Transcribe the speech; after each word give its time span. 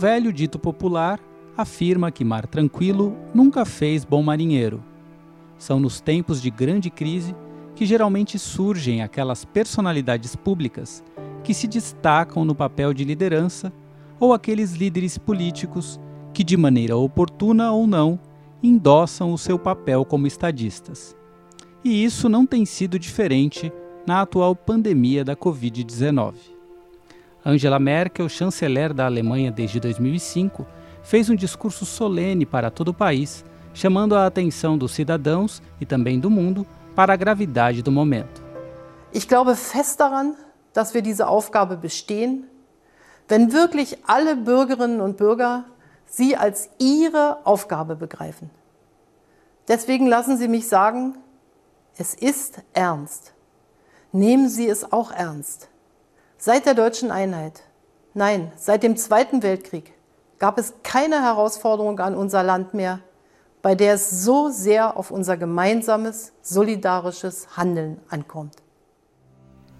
velho 0.00 0.32
dito 0.32 0.58
popular 0.58 1.20
afirma 1.54 2.10
que 2.10 2.24
mar 2.24 2.46
tranquilo 2.46 3.14
nunca 3.34 3.66
fez 3.66 4.02
bom 4.02 4.22
marinheiro. 4.22 4.82
São 5.58 5.78
nos 5.78 6.00
tempos 6.00 6.40
de 6.40 6.48
grande 6.48 6.88
crise 6.88 7.36
que 7.74 7.84
geralmente 7.84 8.38
surgem 8.38 9.02
aquelas 9.02 9.44
personalidades 9.44 10.34
públicas 10.34 11.04
que 11.44 11.52
se 11.52 11.66
destacam 11.66 12.46
no 12.46 12.54
papel 12.54 12.94
de 12.94 13.04
liderança 13.04 13.70
ou 14.18 14.32
aqueles 14.32 14.72
líderes 14.72 15.18
políticos 15.18 16.00
que, 16.32 16.42
de 16.42 16.56
maneira 16.56 16.96
oportuna 16.96 17.70
ou 17.70 17.86
não, 17.86 18.18
endossam 18.62 19.34
o 19.34 19.38
seu 19.38 19.58
papel 19.58 20.02
como 20.06 20.26
estadistas. 20.26 21.14
E 21.84 22.02
isso 22.02 22.26
não 22.26 22.46
tem 22.46 22.64
sido 22.64 22.98
diferente 22.98 23.70
na 24.06 24.22
atual 24.22 24.56
pandemia 24.56 25.22
da 25.22 25.36
Covid-19. 25.36 26.49
Angela 27.44 27.78
Merkel, 27.78 28.28
chanceler 28.28 28.92
da 28.92 29.06
Alemanha 29.06 29.50
desde 29.50 29.80
2005, 29.80 30.66
fez 31.02 31.30
um 31.30 31.34
discurso 31.34 31.86
solene 31.86 32.44
para 32.44 32.70
todo 32.70 32.88
o 32.88 32.94
país, 32.94 33.44
chamando 33.72 34.14
a 34.14 34.26
atenção 34.26 34.76
dos 34.76 34.92
cidadãos 34.92 35.62
e 35.80 35.86
também 35.86 36.20
do 36.20 36.28
mundo 36.28 36.66
para 36.94 37.14
a 37.14 37.16
gravidade 37.16 37.82
do 37.82 37.90
momento. 37.90 38.42
Ich 39.12 39.26
glaube 39.26 39.56
fest 39.56 39.98
daran, 39.98 40.36
dass 40.72 40.92
wir 40.94 41.02
diese 41.02 41.26
Aufgabe 41.26 41.76
bestehen, 41.76 42.44
wenn 43.26 43.52
wirklich 43.52 43.96
alle 44.06 44.36
Bürgerinnen 44.36 45.00
und 45.00 45.16
Bürger 45.16 45.64
sie 46.06 46.36
als 46.36 46.68
ihre 46.78 47.38
Aufgabe 47.44 47.96
begreifen. 47.96 48.50
Deswegen 49.66 50.06
lassen 50.06 50.36
Sie 50.36 50.48
mich 50.48 50.68
sagen, 50.68 51.16
es 51.96 52.14
ist 52.14 52.60
ernst. 52.72 53.32
Nehmen 54.12 54.48
Sie 54.48 54.66
es 54.66 54.92
auch 54.92 55.12
ernst. 55.12 55.69
Seit 56.42 56.64
der 56.64 56.72
deutschen 56.72 57.10
Einheit, 57.10 57.64
nein, 58.14 58.50
seit 58.56 58.82
dem 58.82 58.96
Zweiten 58.96 59.42
Weltkrieg 59.42 59.92
gab 60.38 60.58
es 60.58 60.72
keine 60.82 61.20
Herausforderung 61.20 62.00
an 62.00 62.14
unser 62.14 62.42
Land 62.42 62.72
mehr, 62.72 63.00
bei 63.60 63.74
der 63.74 63.92
es 63.92 64.24
so 64.24 64.48
sehr 64.48 64.96
auf 64.96 65.10
unser 65.10 65.36
gemeinsames, 65.36 66.32
solidarisches 66.40 67.46
Handeln 67.58 67.98
ankommt. 68.08 68.54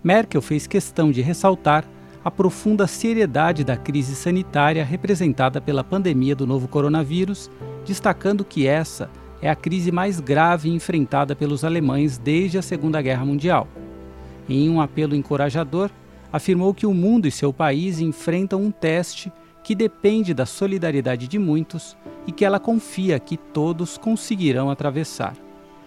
Merkel 0.03 0.43
fez 0.43 0.67
questão 0.67 1.11
de 1.11 1.23
ressaltar 1.23 1.85
a 2.23 2.31
profunda 2.31 2.87
seriedade 2.87 3.65
da 3.65 3.79
crise 3.79 4.15
sanitária 4.15 4.85
representada 4.85 5.63
pela 5.63 5.83
pandemia 5.83 6.37
do 6.37 6.47
novo 6.47 6.69
coronavírus, 6.69 7.51
destacando 7.87 8.45
que 8.45 8.67
essa 8.67 9.09
é 9.41 9.49
a 9.49 9.57
crise 9.57 9.91
mais 9.91 10.21
grave 10.21 10.69
enfrentada 10.69 11.35
pelos 11.35 11.65
alemães 11.65 12.19
desde 12.19 12.59
a 12.59 12.63
Segunda 12.63 13.01
Guerra 13.01 13.25
Mundial. 13.25 13.67
Em 14.47 14.69
um 14.69 14.79
apelo 14.79 15.15
encorajador, 15.15 15.91
afirmou 16.33 16.73
que 16.73 16.87
o 16.87 16.95
mundo 16.95 17.27
e 17.27 17.31
seu 17.31 17.53
país 17.53 18.01
enfrentam 18.01 18.63
um 18.63 18.71
teste 18.71 19.33
que 19.63 19.75
depende 19.75 20.33
da 20.33 20.47
solidariedade 20.47 21.29
de 21.29 21.39
muitos 21.39 21.97
e 22.27 22.33
que 22.33 22.45
ela 22.45 22.59
confia 22.59 23.19
que 23.19 23.37
todos 23.37 23.99
conseguirão 23.99 24.71
atravessar. 24.71 25.35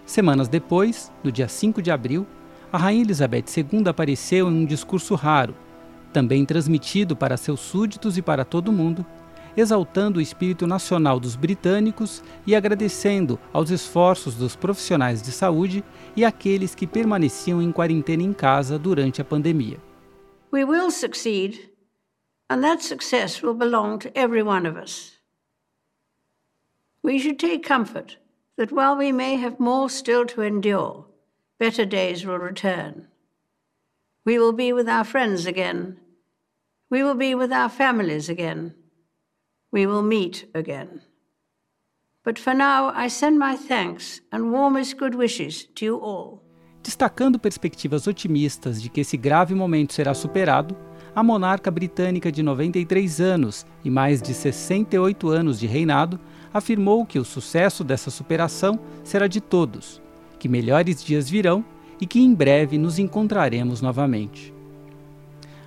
Semanas 0.06 0.48
depois, 0.48 1.10
no 1.22 1.32
dia 1.32 1.48
5 1.48 1.80
de 1.80 1.90
abril, 1.90 2.26
a 2.72 2.78
Rainha 2.78 3.02
Elizabeth 3.02 3.44
II 3.56 3.88
apareceu 3.88 4.50
em 4.50 4.62
um 4.62 4.66
discurso 4.66 5.14
raro, 5.14 5.54
também 6.12 6.44
transmitido 6.44 7.16
para 7.16 7.36
seus 7.36 7.60
súditos 7.60 8.18
e 8.18 8.22
para 8.22 8.44
todo 8.44 8.72
mundo, 8.72 9.04
exaltando 9.56 10.18
o 10.18 10.22
espírito 10.22 10.66
nacional 10.66 11.18
dos 11.18 11.36
britânicos 11.36 12.22
e 12.46 12.54
agradecendo 12.54 13.38
aos 13.52 13.70
esforços 13.70 14.34
dos 14.34 14.56
profissionais 14.56 15.22
de 15.22 15.30
saúde 15.30 15.84
e 16.16 16.24
aqueles 16.24 16.74
que 16.74 16.86
permaneciam 16.86 17.62
em 17.62 17.72
quarentena 17.72 18.22
em 18.22 18.32
casa 18.32 18.78
durante 18.78 19.20
a 19.20 19.24
pandemia. 19.24 19.78
We 20.54 20.62
will 20.62 20.92
succeed, 20.92 21.70
and 22.48 22.62
that 22.62 22.80
success 22.80 23.42
will 23.42 23.54
belong 23.54 23.98
to 23.98 24.16
every 24.16 24.40
one 24.40 24.66
of 24.66 24.76
us. 24.76 25.18
We 27.02 27.18
should 27.18 27.40
take 27.40 27.64
comfort 27.64 28.18
that 28.56 28.70
while 28.70 28.96
we 28.96 29.10
may 29.10 29.34
have 29.34 29.58
more 29.58 29.90
still 29.90 30.24
to 30.26 30.42
endure, 30.42 31.06
better 31.58 31.84
days 31.84 32.24
will 32.24 32.38
return. 32.38 33.08
We 34.24 34.38
will 34.38 34.52
be 34.52 34.72
with 34.72 34.88
our 34.88 35.02
friends 35.02 35.44
again. 35.44 35.98
We 36.88 37.02
will 37.02 37.16
be 37.16 37.34
with 37.34 37.52
our 37.52 37.68
families 37.68 38.28
again. 38.28 38.76
We 39.72 39.86
will 39.86 40.02
meet 40.02 40.48
again. 40.54 41.02
But 42.22 42.38
for 42.38 42.54
now, 42.54 42.92
I 42.94 43.08
send 43.08 43.40
my 43.40 43.56
thanks 43.56 44.20
and 44.30 44.52
warmest 44.52 44.98
good 44.98 45.16
wishes 45.16 45.64
to 45.74 45.84
you 45.84 45.96
all. 45.96 46.43
Destacando 46.84 47.38
perspectivas 47.38 48.06
otimistas 48.06 48.80
de 48.80 48.90
que 48.90 49.00
esse 49.00 49.16
grave 49.16 49.54
momento 49.54 49.94
será 49.94 50.12
superado, 50.12 50.76
a 51.16 51.22
monarca 51.22 51.70
britânica 51.70 52.30
de 52.30 52.42
93 52.42 53.22
anos 53.22 53.64
e 53.82 53.88
mais 53.88 54.20
de 54.20 54.34
68 54.34 55.30
anos 55.30 55.58
de 55.58 55.66
reinado 55.66 56.20
afirmou 56.52 57.06
que 57.06 57.18
o 57.18 57.24
sucesso 57.24 57.82
dessa 57.82 58.10
superação 58.10 58.78
será 59.02 59.26
de 59.26 59.40
todos, 59.40 60.02
que 60.38 60.46
melhores 60.46 61.02
dias 61.02 61.28
virão 61.28 61.64
e 61.98 62.06
que 62.06 62.20
em 62.20 62.34
breve 62.34 62.76
nos 62.76 62.98
encontraremos 62.98 63.80
novamente. 63.80 64.52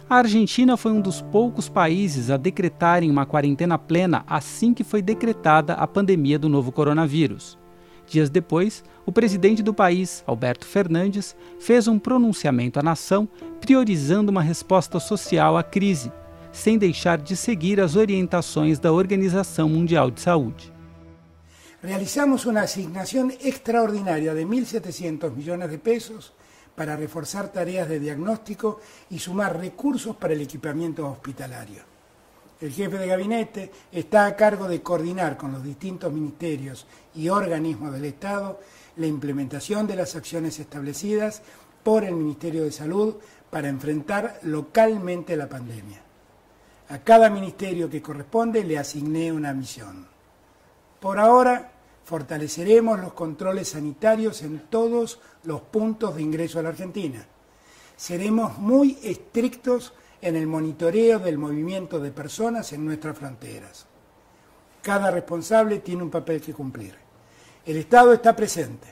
A 0.08 0.18
Argentina 0.18 0.78
foi 0.78 0.92
um 0.92 1.02
dos 1.02 1.20
poucos 1.20 1.68
países 1.68 2.30
a 2.30 2.38
decretarem 2.38 3.10
uma 3.10 3.26
quarentena 3.26 3.80
plena 3.80 4.24
assim 4.28 4.72
que 4.72 4.84
foi 4.84 5.02
decretada 5.02 5.74
a 5.74 5.88
pandemia 5.88 6.38
do 6.38 6.48
novo 6.48 6.72
coronavírus. 6.72 7.58
Dias 8.08 8.30
depois, 8.30 8.84
o 9.06 9.12
presidente 9.12 9.62
do 9.62 9.74
país, 9.74 10.24
Alberto 10.26 10.66
Fernandes, 10.66 11.36
fez 11.60 11.88
um 11.88 12.00
pronunciamento 12.00 12.80
à 12.80 12.84
nação 12.84 13.28
priorizando 13.60 14.32
uma 14.32 14.42
resposta 14.42 15.00
social 15.00 15.58
à 15.58 15.64
crise, 15.64 16.12
sem 16.52 16.78
deixar 16.78 17.18
de 17.18 17.36
seguir 17.36 17.80
as 17.82 17.96
orientações 17.96 18.80
da 18.80 18.92
Organização 18.92 19.68
Mundial 19.68 20.10
de 20.10 20.22
Saúde. 20.22 20.78
realizamos 21.82 22.46
una 22.46 22.64
asignación 22.64 23.32
extraordinaria 23.40 24.34
de 24.34 24.46
1.700 24.46 25.32
millones 25.36 25.70
de 25.70 25.78
pesos 25.78 26.34
para 26.76 26.96
reforzar 26.96 27.52
tareas 27.52 27.88
de 27.88 28.00
diagnóstico 28.00 28.80
y 29.10 29.20
sumar 29.20 29.58
recursos 29.58 30.16
para 30.16 30.34
el 30.34 30.42
equipamiento 30.42 31.08
hospitalario. 31.08 31.97
El 32.60 32.72
jefe 32.72 32.98
de 32.98 33.08
gabinete 33.08 33.72
está 33.92 34.26
a 34.26 34.36
cargo 34.36 34.68
de 34.68 34.82
coordinar 34.82 35.38
con 35.38 35.52
los 35.52 35.64
distintos 35.64 36.12
ministerios 36.12 36.88
y 37.14 37.30
organismos 37.30 37.94
del 37.94 38.06
Estado 38.06 38.60
la 38.96 39.06
implementación 39.06 39.86
de 39.86 39.96
las 39.96 40.16
acciones 40.16 40.60
establecidas 40.60 41.44
por 41.84 42.04
el 42.04 42.16
Ministerio 42.16 42.64
de 42.64 42.72
Salud 42.72 43.16
para 43.52 43.70
enfrentar 43.70 44.40
localmente 44.42 45.38
la 45.38 45.48
pandemia. 45.48 46.02
A 46.90 47.00
cada 47.00 47.30
ministerio 47.30 47.90
que 47.90 48.02
corresponde 48.02 48.64
le 48.64 48.80
asigné 48.80 49.32
una 49.32 49.54
misión. 49.54 50.08
Por 51.00 51.20
ahora, 51.20 51.72
fortaleceremos 52.06 53.00
los 53.00 53.14
controles 53.14 53.70
sanitarios 53.70 54.42
en 54.42 54.62
todos 54.70 55.20
los 55.44 55.62
puntos 55.62 56.16
de 56.16 56.24
ingreso 56.24 56.58
a 56.58 56.64
la 56.64 56.70
Argentina. 56.70 57.24
Seremos 57.96 58.58
muy 58.58 58.98
estrictos 59.04 59.94
en 60.22 60.36
el 60.36 60.48
monitoreo 60.48 61.20
del 61.20 61.38
movimiento 61.38 62.00
de 62.00 62.12
personas 62.12 62.74
en 62.74 62.86
nuestras 62.86 63.18
fronteras. 63.18 63.86
Cada 64.82 65.12
responsable 65.12 65.80
tiene 65.80 66.04
un 66.04 66.10
papel 66.10 66.42
que 66.42 66.54
cumplir. 66.54 66.96
El 67.66 67.78
Estado 67.78 68.14
está 68.14 68.36
presente 68.36 68.88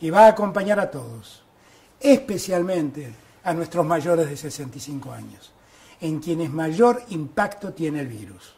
y 0.00 0.10
va 0.10 0.26
a 0.26 0.30
acompañar 0.30 0.80
a 0.80 0.90
todos, 0.90 1.44
especialmente 2.00 3.14
a 3.44 3.54
nuestros 3.54 3.86
mayores 3.86 4.28
de 4.28 4.36
65 4.36 5.12
años, 5.12 5.52
en 6.00 6.18
quienes 6.18 6.50
mayor 6.50 7.02
impacto 7.10 7.72
tiene 7.72 8.00
el 8.00 8.08
virus. 8.08 8.54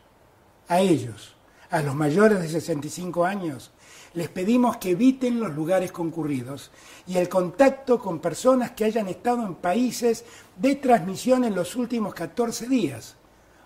A 0.68 0.80
ellos, 0.80 1.34
a 1.70 1.82
los 1.82 1.94
mayores 1.94 2.40
de 2.40 2.48
65 2.48 3.24
años, 3.24 3.70
les 4.18 4.28
pedimos 4.28 4.78
que 4.78 4.90
eviten 4.90 5.38
los 5.38 5.54
lugares 5.54 5.92
concurridos 5.92 6.72
y 7.06 7.18
el 7.18 7.28
contacto 7.28 8.00
con 8.00 8.18
personas 8.18 8.72
que 8.72 8.84
hayan 8.84 9.06
estado 9.06 9.46
en 9.46 9.54
países 9.54 10.24
de 10.56 10.74
transmisión 10.74 11.44
en 11.44 11.54
los 11.54 11.76
últimos 11.76 12.14
14 12.14 12.66
días 12.66 13.14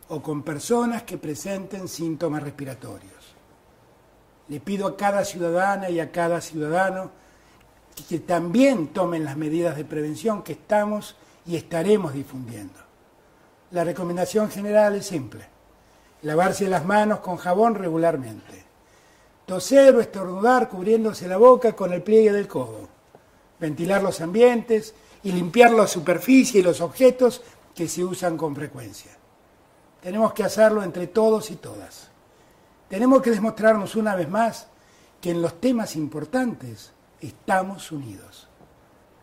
o 0.08 0.22
con 0.22 0.42
personas 0.42 1.04
que 1.04 1.16
presenten 1.16 1.88
síntomas 1.88 2.42
respiratorios. 2.42 3.34
Le 4.48 4.60
pido 4.60 4.86
a 4.86 4.94
cada 4.94 5.24
ciudadana 5.24 5.88
y 5.88 6.00
a 6.00 6.12
cada 6.12 6.42
ciudadano 6.42 7.10
que 8.06 8.18
también 8.18 8.88
tomen 8.88 9.24
las 9.24 9.38
medidas 9.38 9.74
de 9.74 9.86
prevención 9.86 10.42
que 10.42 10.52
estamos 10.52 11.16
y 11.46 11.56
estaremos 11.56 12.12
difundiendo. 12.12 12.78
La 13.70 13.84
recomendación 13.84 14.50
general 14.50 14.96
es 14.96 15.06
simple 15.06 15.48
lavarse 16.20 16.68
las 16.68 16.84
manos 16.84 17.20
con 17.20 17.36
jabón 17.36 17.74
regularmente, 17.74 18.64
toser 19.46 19.94
o 19.96 20.00
estornudar 20.00 20.68
cubriéndose 20.68 21.28
la 21.28 21.36
boca 21.36 21.74
con 21.74 21.92
el 21.92 22.02
pliegue 22.02 22.32
del 22.32 22.48
codo, 22.48 22.88
ventilar 23.58 24.02
los 24.02 24.20
ambientes 24.20 24.94
y 25.22 25.32
limpiar 25.32 25.72
la 25.72 25.86
superficie 25.86 26.60
y 26.60 26.64
los 26.64 26.80
objetos 26.80 27.42
que 27.74 27.88
se 27.88 28.04
usan 28.04 28.36
con 28.36 28.54
frecuencia. 28.54 29.12
Tenemos 30.00 30.32
que 30.32 30.44
hacerlo 30.44 30.82
entre 30.82 31.06
todos 31.06 31.50
y 31.50 31.56
todas. 31.56 32.08
Tenemos 32.88 33.22
que 33.22 33.30
demostrarnos 33.30 33.96
una 33.96 34.14
vez 34.14 34.28
más 34.28 34.66
que 35.20 35.30
en 35.30 35.40
los 35.40 35.60
temas 35.60 35.96
importantes 35.96 36.92
estamos 37.20 37.92
unidos. 37.92 38.48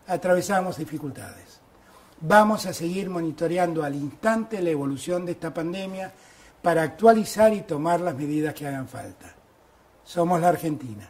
Atravesamos 0.06 0.78
dificultades. 0.78 1.60
Vamos 2.22 2.66
a 2.66 2.72
seguir 2.72 3.08
monitoreando 3.08 3.84
al 3.84 3.94
instante 3.94 4.60
la 4.60 4.70
evolución 4.70 5.24
de 5.24 5.32
esta 5.32 5.54
pandemia 5.54 6.12
para 6.62 6.82
actualizar 6.82 7.52
y 7.52 7.62
tomar 7.62 8.00
las 8.00 8.14
medidas 8.14 8.54
que 8.54 8.66
hagan 8.66 8.88
falta. 8.88 9.39
Somos 10.10 10.40
la 10.40 10.48
Argentina, 10.48 11.08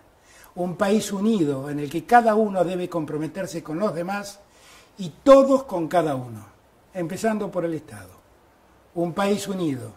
un 0.56 0.76
país 0.76 1.10
unido 1.10 1.70
en 1.70 1.78
el 1.78 1.88
que 1.88 2.04
cada 2.04 2.34
uno 2.34 2.62
debe 2.64 2.90
comprometerse 2.90 3.62
con 3.62 3.78
los 3.78 3.94
demás 3.94 4.40
y 4.98 5.08
todos 5.24 5.62
con 5.62 5.88
cada 5.88 6.16
uno, 6.16 6.44
empezando 6.92 7.50
por 7.50 7.64
el 7.64 7.72
Estado. 7.72 8.10
Un 8.94 9.14
país 9.14 9.48
unido 9.48 9.90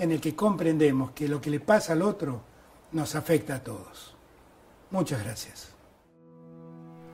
en 0.00 0.10
el 0.10 0.20
que 0.20 0.34
comprendemos 0.34 1.12
que 1.12 1.28
lo 1.28 1.40
que 1.40 1.48
le 1.48 1.60
pasa 1.60 1.92
al 1.92 2.02
otro 2.02 2.40
nos 2.90 3.14
afecta 3.14 3.54
a 3.54 3.60
todos. 3.60 4.16
Muchas 4.90 5.22
gracias. 5.22 5.72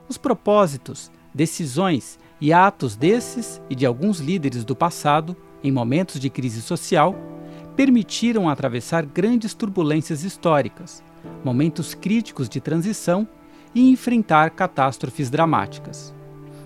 Os 0.09 0.17
propósitos, 0.17 1.11
decisões 1.35 2.17
e 2.41 2.51
atos 2.51 2.95
desses 2.95 3.61
e 3.69 3.75
de 3.75 3.85
alguns 3.85 4.17
líderes 4.17 4.65
do 4.65 4.75
passado, 4.75 5.37
em 5.63 5.71
momentos 5.71 6.19
de 6.19 6.31
crise 6.31 6.63
social, 6.63 7.13
permitiram 7.75 8.49
atravessar 8.49 9.05
grandes 9.05 9.53
turbulências 9.53 10.23
históricas, 10.23 11.03
momentos 11.43 11.93
críticos 11.93 12.49
de 12.49 12.59
transição 12.59 13.27
e 13.73 13.89
enfrentar 13.89 14.51
catástrofes 14.51 15.29
dramáticas. 15.29 16.13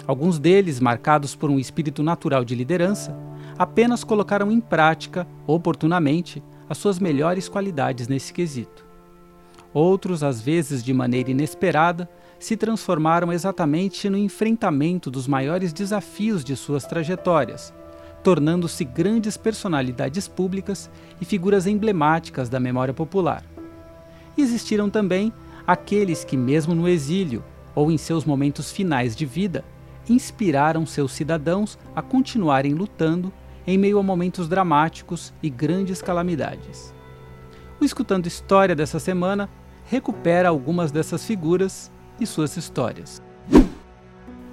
Alguns 0.08 0.40
deles, 0.40 0.80
marcados 0.80 1.36
por 1.36 1.50
um 1.50 1.60
espírito 1.60 2.02
natural 2.02 2.44
de 2.44 2.56
liderança, 2.56 3.16
apenas 3.58 4.04
colocaram 4.04 4.52
em 4.52 4.60
prática, 4.60 5.28
oportunamente, 5.46 6.44
as 6.68 6.78
suas 6.78 7.00
melhores 7.00 7.48
qualidades 7.48 8.08
nesse 8.08 8.34
quesito. 8.34 8.86
Outros, 9.74 10.24
às 10.24 10.42
vezes 10.42 10.84
de 10.84 10.94
maneira 10.94 11.32
inesperada, 11.32 12.10
se 12.40 12.58
transformaram 12.58 13.32
exatamente 13.32 14.10
no 14.10 14.18
enfrentamento 14.18 15.12
dos 15.12 15.28
maiores 15.28 15.72
desafios 15.72 16.44
de 16.44 16.56
suas 16.56 16.86
trajetórias, 16.86 17.74
tornando-se 18.24 18.84
grandes 18.84 19.38
personalidades 19.38 20.28
públicas 20.28 20.90
e 21.20 21.26
figuras 21.26 21.68
emblemáticas 21.68 22.50
da 22.50 22.60
memória 22.60 22.94
popular. 22.94 23.44
Existiram 24.38 24.90
também 24.90 25.34
aqueles 25.66 26.24
que, 26.24 26.38
mesmo 26.38 26.74
no 26.74 26.88
exílio 26.88 27.44
ou 27.76 27.92
em 27.92 27.98
seus 27.98 28.26
momentos 28.26 28.72
finais 28.72 29.16
de 29.16 29.26
vida, 29.26 29.64
inspiraram 30.10 30.86
seus 30.86 31.12
cidadãos 31.12 31.78
a 31.96 32.02
continuarem 32.02 32.74
lutando 32.74 33.32
em 33.66 33.78
meio 33.78 34.00
a 34.00 34.04
momentos 34.04 34.48
dramáticos 34.48 35.34
e 35.42 35.50
grandes 35.50 36.02
calamidades. 36.02 36.94
O 37.80 37.86
Escutando 37.86 38.28
História 38.28 38.76
dessa 38.76 39.00
semana 39.00 39.50
recupera 39.86 40.50
algumas 40.50 40.92
dessas 40.92 41.26
figuras 41.26 41.92
e 42.20 42.26
suas 42.26 42.56
histórias. 42.58 43.22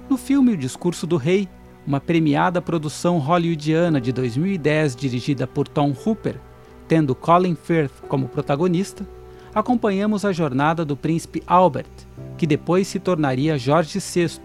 No 0.09 0.17
filme 0.17 0.53
O 0.53 0.57
Discurso 0.57 1.05
do 1.05 1.17
Rei, 1.17 1.47
uma 1.85 1.99
premiada 1.99 2.61
produção 2.61 3.17
hollywoodiana 3.19 4.01
de 4.01 4.11
2010 4.11 4.95
dirigida 4.95 5.47
por 5.47 5.67
Tom 5.67 5.93
Hooper, 6.05 6.39
tendo 6.87 7.15
Colin 7.15 7.55
Firth 7.55 7.93
como 8.07 8.27
protagonista, 8.27 9.07
acompanhamos 9.53 10.25
a 10.25 10.31
jornada 10.31 10.85
do 10.85 10.95
príncipe 10.95 11.43
Albert, 11.45 11.85
que 12.37 12.47
depois 12.47 12.87
se 12.87 12.99
tornaria 12.99 13.57
Jorge 13.57 13.99
VI, 13.99 14.39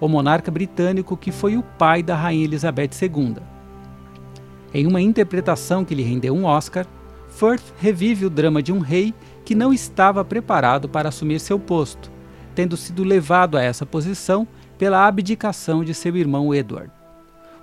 o 0.00 0.08
monarca 0.08 0.50
britânico 0.50 1.16
que 1.16 1.30
foi 1.30 1.56
o 1.56 1.62
pai 1.62 2.02
da 2.02 2.16
rainha 2.16 2.44
Elizabeth 2.44 2.90
II. 3.00 3.36
Em 4.74 4.86
uma 4.86 5.00
interpretação 5.00 5.84
que 5.84 5.94
lhe 5.94 6.02
rendeu 6.02 6.34
um 6.34 6.44
Oscar, 6.44 6.86
Firth 7.28 7.72
revive 7.78 8.26
o 8.26 8.30
drama 8.30 8.62
de 8.62 8.72
um 8.72 8.78
rei 8.78 9.14
que 9.44 9.54
não 9.54 9.72
estava 9.72 10.24
preparado 10.24 10.88
para 10.88 11.08
assumir 11.08 11.40
seu 11.40 11.58
posto, 11.58 12.10
tendo 12.54 12.76
sido 12.76 13.04
levado 13.04 13.56
a 13.56 13.62
essa 13.62 13.86
posição 13.86 14.46
pela 14.76 15.06
abdicação 15.06 15.84
de 15.84 15.94
seu 15.94 16.16
irmão 16.16 16.54
Edward. 16.54 16.90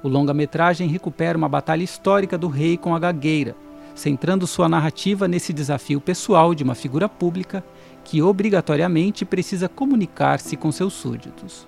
O 0.01 0.07
longa-metragem 0.07 0.87
recupera 0.87 1.37
uma 1.37 1.49
batalha 1.49 1.83
histórica 1.83 2.37
do 2.37 2.47
rei 2.47 2.77
com 2.77 2.95
a 2.95 2.99
gagueira, 2.99 3.55
centrando 3.99 4.47
sua 4.47 4.69
narrativa 4.69 5.27
nesse 5.27 5.51
desafio 5.51 5.99
pessoal 5.99 6.55
de 6.55 6.63
uma 6.63 6.73
figura 6.73 7.09
pública 7.09 7.61
que 8.05 8.21
obrigatoriamente 8.21 9.25
precisa 9.25 9.67
comunicar-se 9.67 10.55
com 10.55 10.71
seus 10.71 10.93
súditos. 10.93 11.67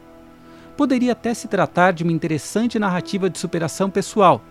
Poderia 0.78 1.12
até 1.12 1.34
se 1.34 1.50
tratar 1.50 1.92
de 1.92 2.04
uma 2.04 2.14
interessante 2.14 2.80
narrativa 2.80 3.30
de 3.30 3.38
superação 3.38 3.90
pessoal, 3.90 4.42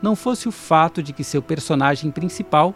não 0.00 0.16
fosse 0.16 0.48
o 0.48 0.52
fato 0.52 1.02
de 1.02 1.12
que 1.12 1.22
seu 1.22 1.42
personagem 1.42 2.10
principal 2.10 2.74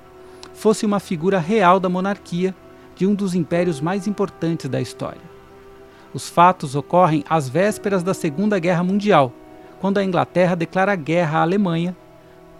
fosse 0.53 0.85
uma 0.85 1.01
figura 1.01 1.39
real 1.39 1.81
da 1.81 1.89
monarquia 1.89 2.55
de 2.95 3.07
um 3.07 3.15
dos 3.15 3.35
impérios 3.35 3.81
mais 3.81 4.07
importantes 4.07 4.69
da 4.69 4.79
história. 4.79 5.23
Os 6.13 6.29
fatos 6.29 6.75
ocorrem 6.75 7.25
às 7.31 7.49
vésperas 7.49 8.03
da 8.03 8.13
Segunda 8.13 8.59
Guerra 8.59 8.85
Mundial, 8.85 9.33
quando 9.81 9.97
a 9.97 10.05
Inglaterra 10.05 10.55
declara 10.55 10.95
guerra 10.97 11.39
à 11.39 11.43
Alemanha, 11.43 11.97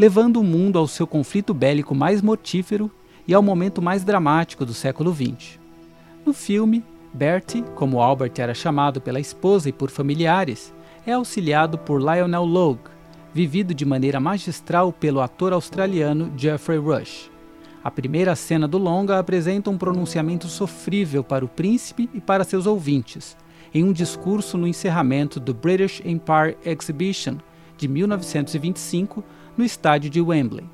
levando 0.01 0.39
o 0.39 0.43
mundo 0.43 0.79
ao 0.79 0.89
seu 0.89 1.07
conflito 1.07 1.53
bélico 1.53 1.95
mais 1.95 2.23
mortífero 2.23 2.91
e 3.29 3.35
ao 3.35 3.43
momento 3.43 3.83
mais 3.83 4.03
dramático 4.03 4.65
do 4.65 4.73
século 4.73 5.15
XX. 5.15 5.59
No 6.25 6.33
filme, 6.33 6.83
Bertie, 7.13 7.63
como 7.75 8.01
Albert 8.01 8.33
era 8.39 8.55
chamado 8.55 8.99
pela 8.99 9.21
esposa 9.21 9.69
e 9.69 9.73
por 9.75 9.91
familiares, 9.91 10.73
é 11.07 11.13
auxiliado 11.13 11.77
por 11.77 12.01
Lionel 12.01 12.47
Logue, 12.47 12.89
vivido 13.35 13.75
de 13.75 13.85
maneira 13.85 14.19
magistral 14.19 14.91
pelo 14.91 15.21
ator 15.21 15.53
australiano 15.53 16.33
Geoffrey 16.35 16.79
Rush. 16.79 17.31
A 17.85 17.91
primeira 17.91 18.35
cena 18.35 18.67
do 18.67 18.79
longa 18.79 19.19
apresenta 19.19 19.69
um 19.69 19.77
pronunciamento 19.77 20.49
sofrível 20.49 21.23
para 21.23 21.45
o 21.45 21.49
príncipe 21.49 22.09
e 22.15 22.23
para 22.23 22.45
seus 22.45 22.67
ouvintes, 22.67 23.37
em 23.75 23.85
um 23.85 23.93
discurso 23.93 24.57
no 24.57 24.67
encerramento 24.67 25.39
do 25.39 25.53
British 25.53 26.01
Empire 26.07 26.57
Exhibition 26.65 27.37
de 27.77 27.87
1925 27.87 29.23
no 29.57 29.65
estádio 29.65 30.11
de 30.11 30.21
Wembley. 30.21 30.69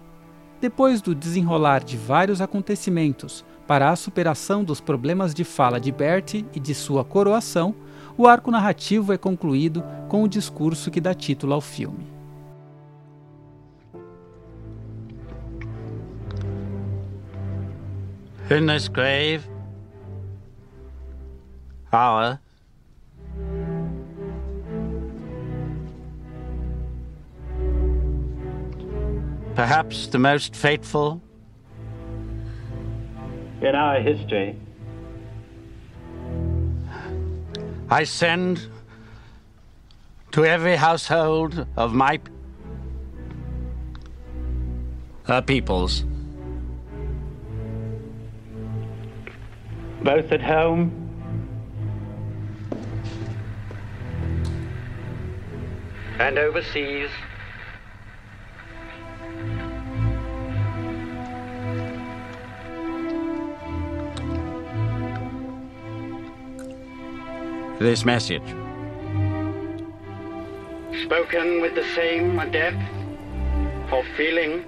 Depois 0.61 1.03
do 1.03 1.15
desenrolar 1.15 1.85
de 1.85 1.97
vários 1.97 2.41
acontecimentos 2.41 3.45
para 3.67 3.91
a 3.91 3.97
superação 3.97 4.65
dos 4.65 4.81
problemas 4.81 5.35
de 5.35 5.45
fala 5.45 5.81
de 5.81 5.93
Bertie 5.93 6.47
e 6.55 6.61
de 6.61 6.75
sua 6.75 7.05
coroação, 7.05 7.75
o 8.17 8.27
arco 8.27 8.51
narrativo 8.51 9.13
é 9.13 9.19
concluído 9.19 9.85
com 10.09 10.23
o 10.23 10.29
discurso 10.29 10.91
que 10.91 11.01
dá 11.01 11.13
título 11.13 11.53
ao 11.53 11.61
filme. 11.61 12.07
In 18.49 18.67
this 18.67 18.87
grave, 18.87 19.45
our 21.93 22.39
perhaps 29.57 30.07
the 30.09 30.19
most 30.19 30.55
fateful? 30.55 31.23
In 33.63 33.75
our 33.75 34.01
history, 34.01 34.55
I 37.91 38.05
send 38.05 38.69
to 40.33 40.45
every 40.45 40.77
household 40.77 41.67
of 41.77 41.95
my 41.95 42.21
her 45.25 45.41
peoples. 45.41 46.05
Both 50.03 50.31
at 50.33 50.43
home. 50.43 50.93
And 56.19 56.39
overseas. 56.39 57.11
This 67.79 68.07
message. 68.07 68.49
Spoken 71.05 71.61
with 71.61 71.75
the 71.75 71.85
same 71.95 72.37
depth 72.51 72.81
of 73.93 74.07
feeling 74.17 74.65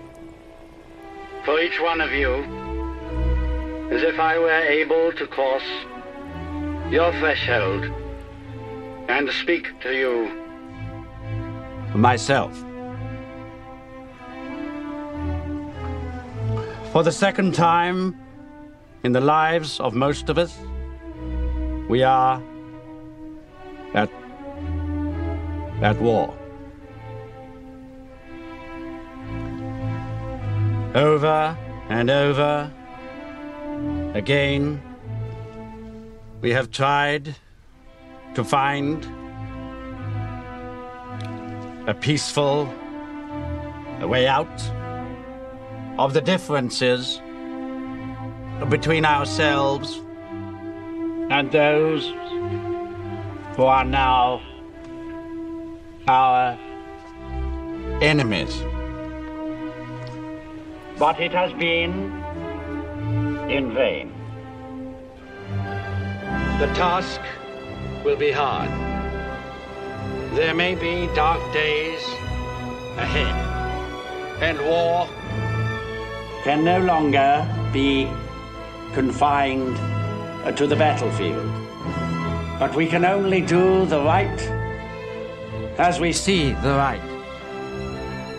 for 1.43 1.59
each 1.59 1.81
one 1.81 2.03
of 2.03 2.13
you 2.13 2.35
as 3.91 4.03
if 4.03 4.21
I 4.21 4.39
were 4.39 4.61
able 4.61 5.11
to 5.15 5.27
cross 5.27 5.63
your 6.91 7.11
threshold 7.13 7.91
and 9.09 9.31
speak 9.31 9.81
to 9.81 9.95
you 9.97 10.29
myself. 11.95 12.55
For 16.93 17.03
the 17.03 17.13
second 17.13 17.55
time 17.55 18.21
in 19.03 19.13
the 19.13 19.23
lives 19.23 19.81
of 19.81 19.95
most 19.95 20.29
of 20.29 20.37
us, 20.37 20.59
we 21.89 22.03
are 22.03 22.43
at, 23.95 24.11
at 25.83 26.01
war. 26.01 26.35
Over 30.95 31.57
and 31.89 32.11
over 32.11 32.71
Again, 34.15 34.83
we 36.41 36.51
have 36.51 36.71
tried 36.71 37.37
to 38.35 38.43
find 38.43 39.05
a 41.87 41.95
peaceful 41.95 42.73
a 44.01 44.07
way 44.09 44.27
out, 44.27 44.49
of 45.99 46.15
the 46.15 46.21
differences 46.21 47.21
between 48.69 49.05
ourselves 49.05 50.01
and 51.31 51.51
those 51.53 52.13
are 53.67 53.85
now 53.85 54.41
our 56.07 56.59
enemies. 58.01 58.63
But 60.99 61.21
it 61.21 61.33
has 61.33 61.53
been 61.53 62.13
in 63.51 63.75
vain. 63.75 64.13
The 66.59 66.67
task 66.75 67.21
will 68.05 68.17
be 68.17 68.31
hard. 68.31 68.71
There 70.35 70.55
may 70.55 70.75
be 70.75 71.07
dark 71.15 71.41
days 71.53 72.03
ahead, 72.97 73.35
and 74.43 74.59
war 74.61 75.09
can 76.45 76.65
no 76.65 76.81
longer 76.81 77.47
be 77.73 78.09
confined 78.93 79.77
uh, 80.45 80.53
to 80.53 80.67
the 80.67 80.77
battlefield. 80.77 81.68
But 82.59 82.75
we 82.75 82.87
can 82.87 83.05
only 83.05 83.41
do 83.41 83.87
the 83.87 84.01
right 84.03 84.41
as 85.79 86.01
we 86.01 86.13
see 86.13 86.53
the 86.53 86.75
right, 86.75 87.01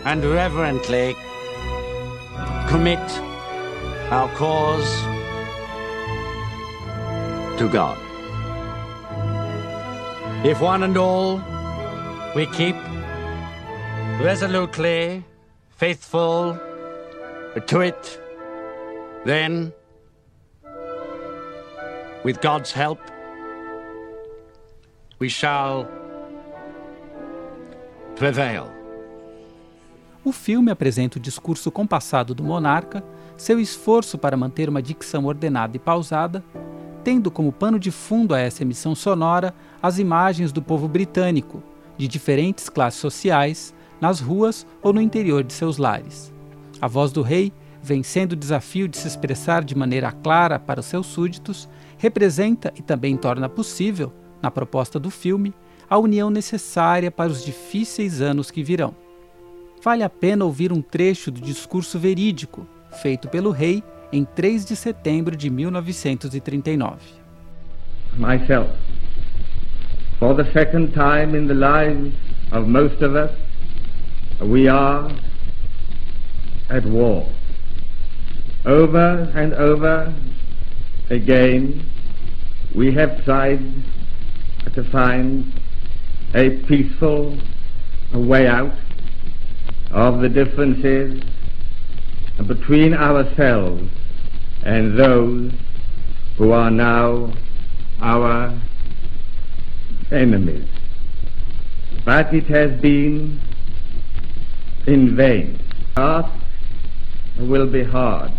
and 0.04 0.22
reverently 0.22 1.16
commit 2.68 3.00
our 4.10 4.28
cause 4.34 4.90
to 7.58 7.68
God. 7.72 7.96
If 10.44 10.60
one 10.60 10.82
and 10.82 10.96
all 10.98 11.40
we 12.36 12.44
keep 12.46 12.76
resolutely 14.20 15.24
faithful 15.70 16.58
to 17.66 17.80
it, 17.80 18.20
then, 19.24 19.72
with 22.22 22.40
God's 22.42 22.72
help, 22.72 23.00
we 25.20 25.28
shall 25.28 25.86
prevail. 28.16 28.68
O 30.24 30.32
filme 30.32 30.70
apresenta 30.70 31.18
o 31.18 31.20
discurso 31.20 31.70
compassado 31.70 32.34
do 32.34 32.42
monarca, 32.42 33.04
seu 33.36 33.60
esforço 33.60 34.16
para 34.16 34.36
manter 34.36 34.68
uma 34.68 34.82
dicção 34.82 35.26
ordenada 35.26 35.76
e 35.76 35.80
pausada, 35.80 36.42
tendo 37.04 37.30
como 37.30 37.52
pano 37.52 37.78
de 37.78 37.90
fundo 37.90 38.34
a 38.34 38.40
essa 38.40 38.62
emissão 38.62 38.94
sonora 38.94 39.54
as 39.82 39.98
imagens 39.98 40.52
do 40.52 40.62
povo 40.62 40.88
britânico, 40.88 41.62
de 41.96 42.08
diferentes 42.08 42.68
classes 42.68 43.00
sociais, 43.00 43.74
nas 44.00 44.20
ruas 44.20 44.66
ou 44.82 44.92
no 44.92 45.00
interior 45.02 45.44
de 45.44 45.52
seus 45.52 45.76
lares. 45.76 46.32
A 46.80 46.88
voz 46.88 47.12
do 47.12 47.20
rei, 47.20 47.52
vencendo 47.82 48.32
o 48.32 48.36
desafio 48.36 48.88
de 48.88 48.96
se 48.96 49.06
expressar 49.06 49.62
de 49.64 49.74
maneira 49.74 50.12
clara 50.12 50.58
para 50.58 50.80
os 50.80 50.86
seus 50.86 51.06
súditos, 51.06 51.68
representa 51.98 52.72
e 52.76 52.82
também 52.82 53.16
torna 53.16 53.48
possível, 53.48 54.12
na 54.42 54.50
proposta 54.50 54.98
do 54.98 55.10
filme, 55.10 55.52
a 55.88 55.98
união 55.98 56.30
necessária 56.30 57.10
para 57.10 57.30
os 57.30 57.44
difíceis 57.44 58.20
anos 58.20 58.50
que 58.50 58.62
virão. 58.62 58.94
Vale 59.82 60.02
a 60.02 60.10
pena 60.10 60.44
ouvir 60.44 60.72
um 60.72 60.80
trecho 60.80 61.30
do 61.30 61.40
discurso 61.40 61.98
verídico, 61.98 62.66
feito 63.02 63.28
pelo 63.28 63.50
rei 63.50 63.82
em 64.12 64.24
3 64.24 64.64
de 64.64 64.76
setembro 64.76 65.36
de 65.36 65.50
1939. 65.50 66.96
Myself, 68.18 68.70
for 70.18 70.34
the 70.34 70.44
second 70.52 70.92
time 70.92 71.36
in 71.36 71.46
the 71.46 71.54
lives 71.54 72.12
of 72.52 72.68
most 72.68 73.02
of 73.02 73.14
us, 73.14 73.30
we 74.40 74.68
are 74.68 75.10
at 76.68 76.84
war. 76.86 77.26
Over 78.64 79.30
and 79.34 79.54
over 79.54 80.12
again, 81.08 81.82
we 82.74 82.92
have 82.92 83.24
tried 83.24 83.60
to 84.74 84.84
find 84.90 85.52
a 86.34 86.50
peaceful 86.66 87.36
way 88.12 88.46
out 88.46 88.74
of 89.90 90.20
the 90.20 90.28
differences 90.28 91.22
between 92.46 92.94
ourselves 92.94 93.88
and 94.64 94.98
those 94.98 95.52
who 96.36 96.52
are 96.52 96.70
now 96.70 97.32
our 98.00 98.58
enemies. 100.10 100.68
But 102.04 102.32
it 102.32 102.44
has 102.46 102.80
been 102.80 103.40
in 104.86 105.16
vain. 105.16 105.60
Task 105.96 106.32
will 107.38 107.66
be 107.66 107.84
hard. 107.84 108.32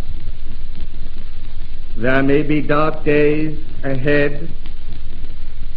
There 1.96 2.24
may 2.24 2.42
be 2.44 2.62
dark 2.62 3.04
days 3.04 3.60
ahead, 3.84 4.52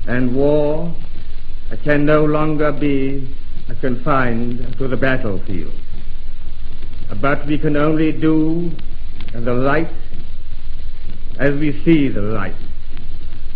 and 0.07 0.35
war 0.35 0.95
can 1.83 2.05
no 2.05 2.25
longer 2.25 2.73
be 2.73 3.35
confined 3.81 4.77
to 4.79 4.89
the 4.89 4.97
battlefield. 4.97 5.73
But 7.21 7.47
we 7.47 7.59
can 7.59 7.77
only 7.77 8.13
do 8.13 8.71
the 9.33 9.55
right 9.57 9.91
as 11.39 11.55
we 11.59 11.83
see 11.85 12.09
the 12.09 12.23
right 12.33 12.55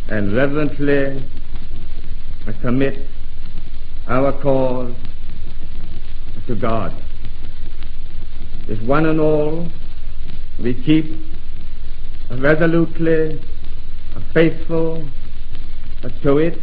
and 0.08 0.34
reverently 0.34 1.22
commit 2.60 3.06
our 4.06 4.32
cause 4.40 4.94
to 6.46 6.54
God. 6.54 6.94
If 8.68 8.82
one 8.82 9.06
and 9.06 9.20
all 9.20 9.68
we 10.58 10.74
keep 10.74 11.06
resolutely 12.30 13.40
faithful 14.32 15.06
to 16.22 16.38
it, 16.38 16.58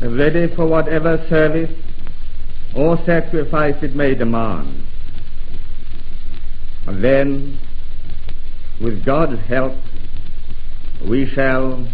ready 0.00 0.48
for 0.54 0.66
whatever 0.66 1.24
service 1.28 1.70
or 2.74 2.98
sacrifice 3.04 3.76
it 3.82 3.94
may 3.96 4.14
demand, 4.14 4.84
then 6.86 7.58
with 8.80 9.04
God's 9.04 9.40
help, 9.42 9.74
we 11.06 11.26
shall 11.26 11.86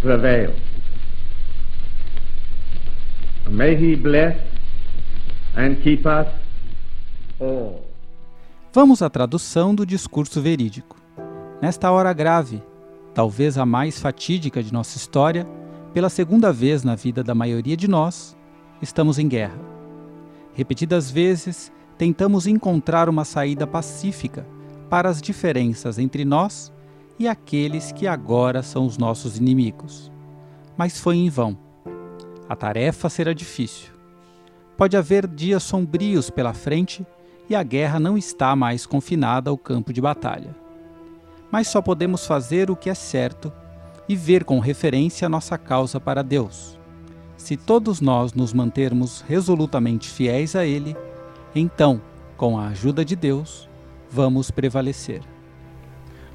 prevail. 0.00 0.54
May 3.48 3.76
He 3.76 3.96
bless 3.96 4.36
and 5.56 5.82
keep 5.82 6.06
us 6.06 6.28
all. 7.40 7.84
Vamos 8.72 9.02
à 9.02 9.10
tradução 9.10 9.74
do 9.74 9.84
discurso 9.84 10.40
verídico. 10.40 10.96
Nesta 11.60 11.90
hora 11.90 12.12
grave, 12.12 12.62
talvez 13.14 13.58
a 13.58 13.66
mais 13.66 14.00
fatídica 14.00 14.62
de 14.62 14.72
nossa 14.72 14.96
história, 14.96 15.46
pela 15.92 16.08
segunda 16.08 16.52
vez 16.52 16.84
na 16.84 16.94
vida 16.94 17.22
da 17.22 17.34
maioria 17.34 17.76
de 17.76 17.88
nós, 17.88 18.36
estamos 18.80 19.18
em 19.18 19.28
guerra. 19.28 19.58
Repetidas 20.54 21.10
vezes, 21.10 21.72
tentamos 21.98 22.46
encontrar 22.46 23.08
uma 23.08 23.24
saída 23.24 23.66
pacífica 23.66 24.46
para 24.88 25.08
as 25.08 25.20
diferenças 25.20 25.98
entre 25.98 26.24
nós 26.24 26.72
e 27.18 27.28
aqueles 27.28 27.92
que 27.92 28.06
agora 28.06 28.62
são 28.62 28.86
os 28.86 28.96
nossos 28.96 29.36
inimigos. 29.36 30.10
Mas 30.76 30.98
foi 30.98 31.16
em 31.16 31.28
vão. 31.28 31.56
A 32.48 32.56
tarefa 32.56 33.08
será 33.08 33.32
difícil. 33.32 33.90
Pode 34.76 34.96
haver 34.96 35.26
dias 35.26 35.62
sombrios 35.62 36.30
pela 36.30 36.54
frente 36.54 37.06
e 37.48 37.54
a 37.54 37.62
guerra 37.62 38.00
não 38.00 38.16
está 38.16 38.56
mais 38.56 38.86
confinada 38.86 39.50
ao 39.50 39.58
campo 39.58 39.92
de 39.92 40.00
batalha. 40.00 40.56
Mas 41.50 41.68
só 41.68 41.82
podemos 41.82 42.26
fazer 42.26 42.70
o 42.70 42.76
que 42.76 42.88
é 42.88 42.94
certo 42.94 43.52
e 44.08 44.14
ver 44.14 44.44
com 44.44 44.58
referência 44.58 45.28
nossa 45.28 45.58
causa 45.58 46.00
para 46.00 46.22
Deus. 46.22 46.78
Se 47.36 47.56
todos 47.56 48.00
nós 48.00 48.32
nos 48.34 48.52
mantermos 48.52 49.24
resolutamente 49.26 50.08
fiéis 50.08 50.54
a 50.54 50.64
Ele, 50.64 50.96
então, 51.54 52.00
com 52.36 52.58
a 52.58 52.68
ajuda 52.68 53.04
de 53.04 53.16
Deus, 53.16 53.68
vamos 54.10 54.50
prevalecer. 54.50 55.22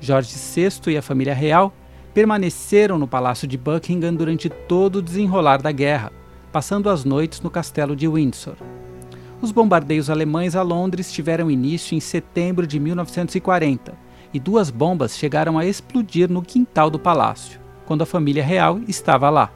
Jorge 0.01 0.35
VI 0.35 0.91
e 0.93 0.97
a 0.97 1.01
família 1.01 1.33
real 1.33 1.73
permaneceram 2.13 2.97
no 2.97 3.07
Palácio 3.07 3.47
de 3.47 3.57
Buckingham 3.57 4.13
durante 4.13 4.49
todo 4.49 4.97
o 4.97 5.01
desenrolar 5.01 5.61
da 5.61 5.71
guerra, 5.71 6.11
passando 6.51 6.89
as 6.89 7.03
noites 7.03 7.41
no 7.41 7.49
castelo 7.49 7.95
de 7.95 8.07
Windsor. 8.07 8.55
Os 9.41 9.51
bombardeios 9.51 10.09
alemães 10.09 10.55
a 10.55 10.61
Londres 10.61 11.11
tiveram 11.11 11.51
início 11.51 11.95
em 11.95 11.99
setembro 11.99 12.65
de 12.65 12.79
1940 12.79 14.04
e 14.33 14.39
duas 14.39 14.69
bombas 14.69 15.17
chegaram 15.17 15.57
a 15.57 15.65
explodir 15.65 16.29
no 16.29 16.41
quintal 16.41 16.89
do 16.89 16.99
palácio, 16.99 17.59
quando 17.85 18.01
a 18.01 18.05
família 18.05 18.43
real 18.43 18.79
estava 18.87 19.29
lá. 19.29 19.51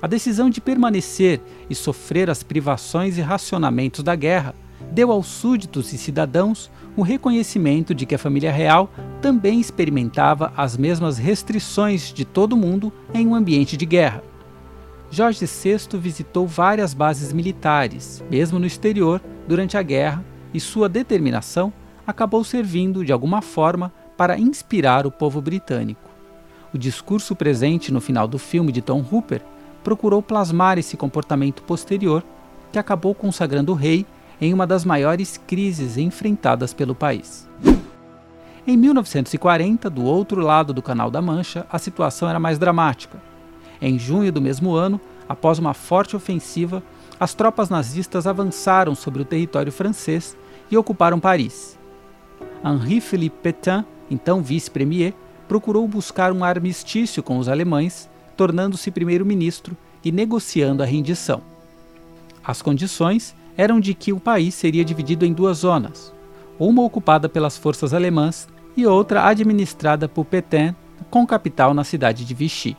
A 0.00 0.06
decisão 0.06 0.48
de 0.48 0.60
permanecer 0.60 1.40
e 1.68 1.74
sofrer 1.74 2.30
as 2.30 2.42
privações 2.42 3.18
e 3.18 3.20
racionamentos 3.20 4.04
da 4.04 4.14
guerra 4.14 4.54
deu 4.92 5.10
aos 5.10 5.26
súditos 5.26 5.92
e 5.92 5.98
cidadãos 5.98 6.70
o 6.96 7.02
reconhecimento 7.02 7.94
de 7.94 8.06
que 8.06 8.14
a 8.14 8.18
família 8.18 8.52
real 8.52 8.90
também 9.20 9.60
experimentava 9.60 10.52
as 10.56 10.76
mesmas 10.76 11.18
restrições 11.18 12.12
de 12.12 12.24
todo 12.24 12.56
mundo 12.56 12.92
em 13.12 13.26
um 13.26 13.34
ambiente 13.34 13.76
de 13.76 13.86
guerra. 13.86 14.22
Jorge 15.10 15.46
VI 15.46 15.98
visitou 15.98 16.46
várias 16.46 16.92
bases 16.92 17.32
militares, 17.32 18.22
mesmo 18.30 18.58
no 18.58 18.66
exterior, 18.66 19.22
durante 19.46 19.76
a 19.76 19.82
guerra, 19.82 20.24
e 20.52 20.60
sua 20.60 20.88
determinação 20.88 21.72
acabou 22.08 22.42
servindo, 22.42 23.04
de 23.04 23.12
alguma 23.12 23.42
forma, 23.42 23.92
para 24.16 24.38
inspirar 24.38 25.06
o 25.06 25.10
povo 25.10 25.42
britânico. 25.42 26.08
O 26.72 26.78
discurso 26.78 27.36
presente 27.36 27.92
no 27.92 28.00
final 28.00 28.26
do 28.26 28.38
filme 28.38 28.72
de 28.72 28.80
Tom 28.80 29.04
Hooper 29.12 29.42
procurou 29.84 30.22
plasmar 30.22 30.78
esse 30.78 30.96
comportamento 30.96 31.62
posterior 31.64 32.24
que 32.72 32.78
acabou 32.78 33.14
consagrando 33.14 33.72
o 33.72 33.74
rei 33.74 34.06
em 34.40 34.54
uma 34.54 34.66
das 34.66 34.86
maiores 34.86 35.36
crises 35.46 35.98
enfrentadas 35.98 36.72
pelo 36.72 36.94
país. 36.94 37.46
Em 38.66 38.74
1940, 38.74 39.90
do 39.90 40.02
outro 40.02 40.40
lado 40.40 40.72
do 40.72 40.80
Canal 40.80 41.10
da 41.10 41.20
Mancha, 41.20 41.66
a 41.70 41.78
situação 41.78 42.26
era 42.26 42.40
mais 42.40 42.58
dramática. 42.58 43.18
Em 43.82 43.98
junho 43.98 44.32
do 44.32 44.40
mesmo 44.40 44.74
ano, 44.74 44.98
após 45.28 45.58
uma 45.58 45.74
forte 45.74 46.16
ofensiva, 46.16 46.82
as 47.20 47.34
tropas 47.34 47.68
nazistas 47.68 48.26
avançaram 48.26 48.94
sobre 48.94 49.20
o 49.20 49.26
território 49.26 49.70
francês 49.70 50.34
e 50.70 50.76
ocuparam 50.76 51.20
Paris. 51.20 51.77
Henri-Philippe 52.64 53.38
Pétain, 53.42 53.84
então 54.10 54.42
vice-premier, 54.42 55.14
procurou 55.46 55.86
buscar 55.88 56.32
um 56.32 56.44
armistício 56.44 57.22
com 57.22 57.38
os 57.38 57.48
alemães, 57.48 58.08
tornando-se 58.36 58.90
primeiro-ministro 58.90 59.76
e 60.04 60.12
negociando 60.12 60.82
a 60.82 60.86
rendição. 60.86 61.40
As 62.44 62.62
condições 62.62 63.34
eram 63.56 63.80
de 63.80 63.94
que 63.94 64.12
o 64.12 64.20
país 64.20 64.54
seria 64.54 64.84
dividido 64.84 65.24
em 65.24 65.32
duas 65.32 65.58
zonas, 65.58 66.12
uma 66.58 66.82
ocupada 66.82 67.28
pelas 67.28 67.56
forças 67.56 67.92
alemãs 67.92 68.48
e 68.76 68.86
outra 68.86 69.26
administrada 69.26 70.08
por 70.08 70.24
Pétain, 70.24 70.74
com 71.10 71.26
capital 71.26 71.74
na 71.74 71.84
cidade 71.84 72.24
de 72.24 72.34
Vichy. 72.34 72.76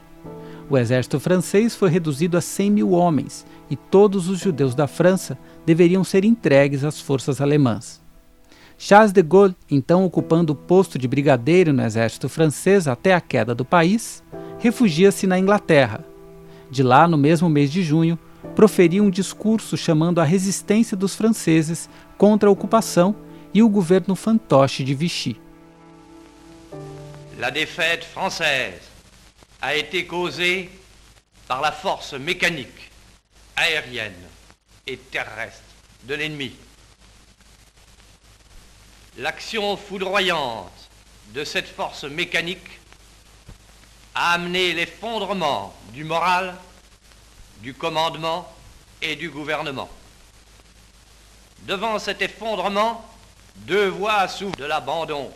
O 0.69 0.77
exército 0.77 1.19
francês 1.19 1.75
foi 1.75 1.89
reduzido 1.89 2.38
a 2.38 2.41
100 2.41 2.71
mil 2.71 2.91
homens 2.91 3.45
e 3.69 3.75
todos 3.75 4.29
os 4.29 4.39
judeus 4.39 4.75
da 4.75 4.88
França 4.88 5.38
deveriam 5.65 6.03
ser 6.03 6.24
entregues 6.24 6.83
às 6.83 7.01
forças 7.01 7.41
alemãs. 7.41 8.00
Charles 8.81 9.12
de 9.12 9.21
Gaulle, 9.21 9.57
então 9.69 10.05
ocupando 10.05 10.53
o 10.53 10.55
posto 10.55 10.98
de 10.98 11.05
brigadeiro 11.05 11.74
no 11.74 11.83
exército 11.83 12.29
francês 12.29 12.88
até 12.88 13.13
a 13.13 13.19
queda 13.19 13.53
do 13.53 13.65
país, 13.65 14.24
refugia-se 14.57 15.27
na 15.27 15.38
Inglaterra. 15.38 16.05
De 16.71 16.81
lá, 16.81 17.05
no 17.05 17.17
mesmo 17.17 17.50
mês 17.50 17.69
de 17.69 17.83
junho, 17.83 18.17
proferiu 18.55 19.03
um 19.03 19.09
discurso 19.09 19.75
chamando 19.75 20.21
a 20.21 20.24
resistência 20.24 20.95
dos 20.95 21.13
franceses 21.13 21.89
contra 22.17 22.48
a 22.48 22.51
ocupação 22.53 23.13
e 23.53 23.62
o 23.62 23.67
governo 23.67 24.15
fantoche 24.15 24.81
de 24.81 24.93
Vichy. 24.93 25.36
La 27.38 27.50
défaite 27.50 28.05
française 28.05 28.79
a 29.62 29.75
été 29.75 30.05
causée 30.05 30.69
par 31.50 31.59
la 31.59 31.74
force 31.74 32.13
mécanique, 32.13 32.91
aérienne 33.57 34.13
et 34.88 34.95
terrestre 34.95 35.65
de 36.03 36.15
l'ennemi. 36.15 36.53
L'action 39.19 39.75
foudroyante 39.75 40.71
de 41.33 41.43
cette 41.43 41.67
force 41.67 42.05
mécanique 42.05 42.79
a 44.15 44.31
amené 44.31 44.71
l'effondrement 44.71 45.75
du 45.91 46.05
moral, 46.05 46.55
du 47.57 47.73
commandement 47.73 48.49
et 49.01 49.17
du 49.17 49.29
gouvernement. 49.29 49.89
Devant 51.63 51.99
cet 51.99 52.21
effondrement, 52.21 53.05
deux 53.57 53.89
voix 53.89 54.25
s'ouvrent 54.29 54.55
de 54.55 54.63
l'abandon 54.63 55.33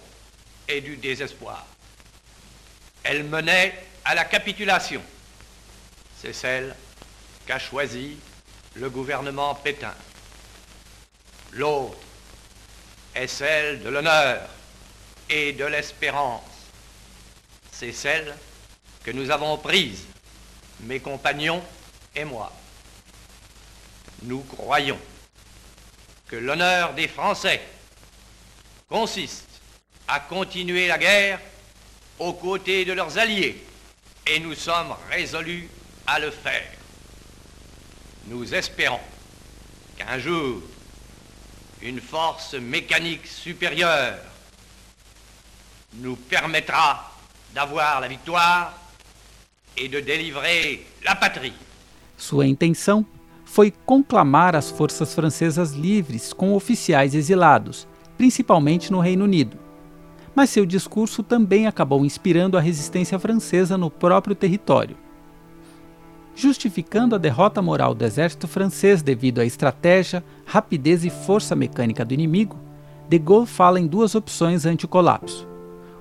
et 0.69 0.79
du 0.79 0.95
désespoir. 0.95 1.65
Elle 3.03 3.25
menait 3.25 3.85
à 4.05 4.15
la 4.15 4.23
capitulation. 4.23 5.01
C'est 6.21 6.31
celle 6.31 6.73
qu'a 7.45 7.59
choisie 7.59 8.15
le 8.75 8.89
gouvernement 8.89 9.55
Pétain. 9.55 9.93
L'autre 11.51 11.97
est 13.15 13.28
celle 13.28 13.82
de 13.82 13.89
l'honneur 13.89 14.41
et 15.30 15.54
de 15.54 15.65
l'espérance. 15.65 16.43
C'est 17.71 17.91
celle 17.91 18.34
que 19.04 19.12
nous 19.12 19.30
avons 19.30 19.58
prise, 19.58 20.06
mes 20.82 20.99
compagnons 20.99 21.63
et 22.15 22.23
moi. 22.23 22.52
Nous 24.23 24.41
croyons 24.41 24.99
que 26.28 26.36
l'honneur 26.36 26.93
des 26.93 27.08
Français 27.08 27.62
consiste 28.88 29.47
à 30.08 30.19
continuer 30.19 30.88
la 30.88 30.97
guerre 30.97 31.39
aux 32.19 32.34
côtés 32.34 32.86
de 32.86 32.93
leurs 32.93 33.17
alliés 33.17 33.63
et 34.28 34.39
nous 34.39 34.56
sommes 34.56 34.95
résolus 35.10 35.69
à 36.08 36.19
le 36.19 36.32
faire. 36.32 36.71
Nous 38.28 38.54
espérons 38.54 38.99
qu'un 39.97 40.17
jour, 40.19 40.62
une 41.84 42.00
force 42.00 42.54
mécanique 42.54 43.28
supérieure 43.28 44.17
nous 45.96 46.15
permettra 46.15 47.12
d'avoir 47.54 48.00
la 48.00 48.08
victoire 48.08 48.74
et 49.76 49.89
de 49.89 50.00
délivrer 50.00 50.86
la 51.04 51.15
patrie. 51.15 51.54
Sua 52.17 52.48
intenção 52.48 53.06
foi 53.43 53.72
conclamar 53.86 54.56
as 54.56 54.72
forças 54.72 55.13
francesas 55.13 55.74
livres 55.74 56.32
com 56.32 56.54
oficiais 56.54 57.13
exilados, 57.13 57.86
principalmente 58.17 58.91
no 58.91 59.00
Reino 59.00 59.26
Unido. 59.26 59.58
Mas 60.34 60.50
seu 60.50 60.65
discurso 60.65 61.22
também 61.22 61.67
acabou 61.67 62.06
inspirando 62.06 62.58
a 62.58 62.62
resistência 62.62 63.19
francesa 63.19 63.78
no 63.78 63.91
próprio 63.91 64.34
território. 64.34 64.98
Justificando 66.43 67.15
a 67.15 67.17
derrota 67.17 67.62
moral 67.62 67.95
do 67.95 68.03
exército 68.03 68.49
francês 68.49 69.01
devido 69.01 69.39
à 69.39 69.45
estratégia, 69.45 70.21
rapidez 70.45 71.06
e 71.06 71.10
força 71.10 71.56
mecânica 71.56 72.03
do 72.03 72.13
inimigo, 72.13 72.60
de 73.08 73.17
Gaulle 73.17 73.47
fala 73.47 73.79
em 73.79 73.88
duas 73.88 74.13
opções 74.13 74.65
anti-colapso: 74.65 75.47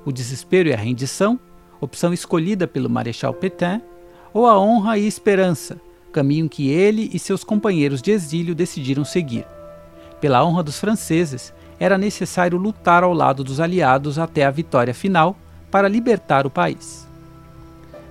o 0.04 0.10
desespero 0.10 0.68
e 0.68 0.72
a 0.74 0.76
rendição, 0.76 1.38
opção 1.80 2.12
escolhida 2.12 2.66
pelo 2.66 2.90
Marechal 2.90 3.32
Pétain, 3.32 3.80
ou 4.34 4.44
a 4.48 4.58
honra 4.58 4.98
e 4.98 5.06
esperança, 5.06 5.80
caminho 6.10 6.48
que 6.48 6.70
ele 6.70 7.08
e 7.14 7.20
seus 7.20 7.44
companheiros 7.44 8.02
de 8.02 8.10
exílio 8.10 8.52
decidiram 8.52 9.04
seguir. 9.04 9.46
Pela 10.20 10.44
honra 10.44 10.64
dos 10.64 10.80
franceses, 10.80 11.54
era 11.78 11.96
necessário 11.96 12.58
lutar 12.58 13.04
ao 13.04 13.14
lado 13.14 13.44
dos 13.44 13.60
aliados 13.60 14.18
até 14.18 14.44
a 14.44 14.50
vitória 14.50 14.92
final 14.92 15.36
para 15.70 15.86
libertar 15.86 16.48
o 16.48 16.50
país. 16.50 17.06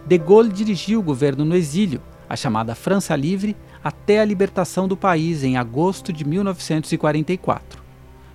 De 0.05 0.17
Gaulle 0.17 0.53
dirigiu 0.53 1.01
o 1.01 1.03
governo 1.03 1.43
no 1.43 1.57
exílio, 1.57 2.01
a 2.31 2.35
chamada 2.37 2.73
França 2.73 3.13
Livre, 3.13 3.57
até 3.83 4.21
a 4.21 4.25
libertação 4.25 4.87
do 4.87 4.95
país 4.95 5.43
em 5.43 5.57
agosto 5.57 6.13
de 6.13 6.23
1944. 6.23 7.83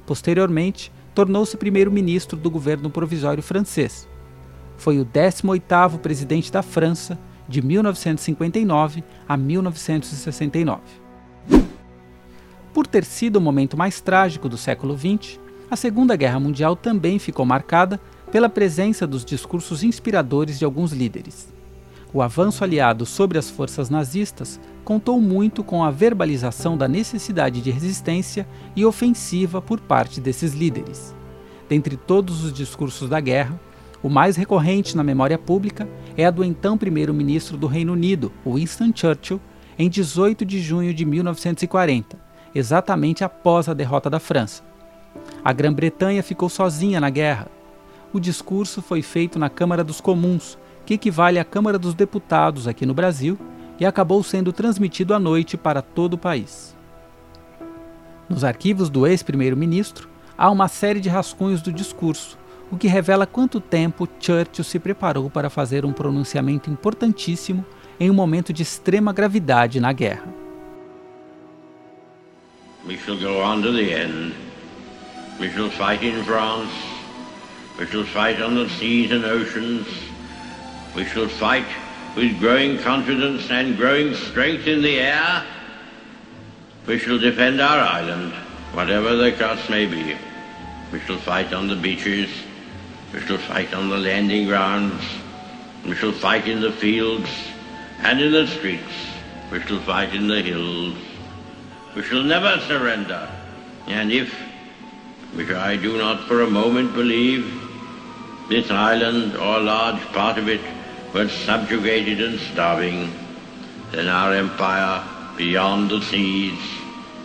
Posteriormente, 0.05 0.93
tornou-se 1.15 1.57
primeiro-ministro 1.57 2.37
do 2.37 2.51
governo 2.51 2.91
provisório 2.91 3.43
francês. 3.43 4.07
Foi 4.77 5.01
o 5.01 5.07
18º 5.07 5.99
presidente 5.99 6.53
da 6.53 6.61
França 6.61 7.19
de 7.49 7.63
1959 7.63 9.03
a 9.27 9.35
1969. 9.35 10.83
Por 12.75 12.87
ter 12.87 13.03
sido 13.03 13.37
o 13.37 13.41
momento 13.41 13.79
mais 13.79 13.99
trágico 13.99 14.47
do 14.47 14.59
século 14.59 14.95
XX, 14.95 15.41
a 15.71 15.77
Segunda 15.77 16.15
Guerra 16.17 16.39
Mundial 16.39 16.77
também 16.77 17.19
ficou 17.19 17.47
marcada 17.47 17.99
pela 18.31 18.51
presença 18.51 19.07
dos 19.07 19.25
discursos 19.25 19.83
inspiradores 19.83 20.59
de 20.59 20.67
alguns 20.67 20.93
líderes. 20.93 21.56
O 22.17 22.23
avanço 22.23 22.65
aliado 22.65 23.05
sobre 23.05 23.37
as 23.37 23.51
forças 23.51 23.91
nazistas 23.91 24.59
contou 24.83 25.21
muito 25.21 25.63
com 25.63 25.85
a 25.85 25.91
verbalização 25.91 26.75
da 26.75 26.89
necessidade 26.89 27.61
de 27.61 27.71
resistência 27.71 28.49
e 28.75 28.87
ofensiva 28.87 29.61
por 29.61 29.79
parte 29.83 30.19
desses 30.19 30.55
líderes. 30.55 31.15
Dentre 31.69 31.95
todos 31.95 32.43
os 32.43 32.55
discursos 32.55 33.11
da 33.11 33.21
guerra, 33.21 33.61
o 34.03 34.09
mais 34.09 34.35
recorrente 34.35 34.97
na 34.97 35.05
memória 35.05 35.37
pública 35.37 35.87
é 36.17 36.25
a 36.25 36.31
do 36.31 36.43
então 36.43 36.79
primeiro-ministro 36.79 37.59
do 37.59 37.67
Reino 37.67 37.93
Unido, 37.93 38.33
Winston 38.47 38.93
Churchill, 38.95 39.39
em 39.79 39.91
18 39.91 40.43
de 40.43 40.59
junho 40.59 40.95
de 40.95 41.05
1940, 41.05 42.19
exatamente 42.55 43.25
após 43.25 43.69
a 43.69 43.75
derrota 43.75 44.09
da 44.09 44.19
França. 44.19 44.63
A 45.45 45.53
Grã-Bretanha 45.53 46.23
ficou 46.23 46.49
sozinha 46.49 46.99
na 46.99 47.11
guerra. 47.11 47.49
O 48.11 48.19
discurso 48.19 48.81
foi 48.81 49.03
feito 49.03 49.39
na 49.39 49.51
Câmara 49.51 49.85
dos 49.85 50.01
Comuns, 50.01 50.57
que 50.87 50.95
equivale 50.95 51.39
à 51.39 51.45
Câmara 51.45 51.79
dos 51.79 51.95
Deputados 51.95 52.67
aqui 52.69 52.87
no 52.87 52.95
Brasil, 52.95 53.37
e 53.79 53.85
acabou 53.85 54.23
sendo 54.23 54.53
transmitido 54.53 55.13
à 55.13 55.19
noite 55.19 55.57
para 55.57 55.83
todo 55.83 56.15
o 56.15 56.19
país. 56.19 56.75
Nos 58.29 58.45
arquivos 58.45 58.89
do 58.89 59.07
ex-primeiro-ministro, 59.07 60.09
há 60.39 60.51
uma 60.51 60.69
série 60.69 61.01
de 61.01 61.09
rascunhos 61.09 61.61
do 61.61 61.73
discurso, 61.73 62.39
o 62.71 62.77
que 62.77 62.89
revela 62.89 63.27
quanto 63.27 63.61
tempo 63.61 64.09
Churchill 64.19 64.65
se 64.65 64.79
preparou 64.79 65.29
para 65.29 65.51
fazer 65.51 65.85
um 65.85 65.93
pronunciamento 65.93 66.71
importantíssimo 66.71 67.65
em 68.01 68.11
um 68.11 68.15
momento 68.15 68.53
de 68.53 68.63
extrema 68.63 69.13
gravidade 69.13 69.79
na 69.79 69.93
guerra. 69.93 70.27
We 72.87 72.97
shall 72.97 73.19
go 73.19 73.43
on 73.43 73.63
to 73.63 73.73
the 73.73 73.93
end. 73.93 74.33
We 75.41 75.51
shall 75.51 75.71
fight 75.71 76.05
in 76.07 76.23
France. 76.25 76.71
We 77.79 77.87
shall 77.87 78.05
fight 78.05 78.41
on 78.41 78.55
the 78.55 78.69
seas 78.79 79.11
and 79.13 79.25
oceans. 79.25 79.87
We 80.97 81.05
shall 81.05 81.29
fight 81.29 81.67
with 82.17 82.41
growing 82.41 82.79
confidence 82.79 83.51
and 83.51 83.77
growing 83.77 84.15
strength 84.15 84.67
in 84.67 84.81
the 84.81 84.99
air. 84.99 85.45
We 86.87 86.99
shall 86.99 87.19
defend 87.19 87.61
our 87.61 87.81
island 87.81 88.33
whatever 88.73 89.15
the 89.15 89.33
cost 89.33 89.69
may 89.69 89.85
be. 89.85 90.17
We 90.91 91.01
shall 91.01 91.19
fight 91.19 91.53
on 91.53 91.69
the 91.69 91.77
beaches, 91.77 92.31
we 93.13 93.21
shall 93.21 93.37
fight 93.37 93.75
on 93.75 93.91
the 93.91 93.99
landing 93.99 94.47
grounds, 94.47 95.03
we 95.85 95.95
shall 95.97 96.13
fight 96.13 96.49
in 96.49 96.63
the 96.63 96.73
fields 96.73 97.29
and 97.99 98.19
in 98.19 98.33
the 98.33 98.47
streets, 98.47 98.95
we 99.53 99.61
shall 99.61 99.81
fight 99.81 100.15
in 100.15 100.29
the 100.29 100.41
hills. 100.41 100.97
We 101.95 102.05
shall 102.05 102.23
never 102.23 102.59
surrender. 102.61 103.29
And 103.87 104.11
if, 104.11 104.33
which 105.35 105.51
I 105.51 105.77
do 105.77 105.99
not 105.99 106.27
for 106.27 106.41
a 106.41 106.51
moment 106.51 106.95
believe, 106.95 107.53
this 108.49 108.71
island 108.71 109.37
or 109.37 109.59
a 109.59 109.61
large 109.61 110.01
part 110.13 110.39
of 110.39 110.49
it 110.49 110.61
were 111.17 111.29
subjugated 111.31 112.21
and 112.21 112.39
starving, 112.53 113.11
then 113.91 114.07
our 114.07 114.35
empire 114.35 115.03
beyond 115.39 115.91
the 115.91 116.03
seas, 116.03 116.61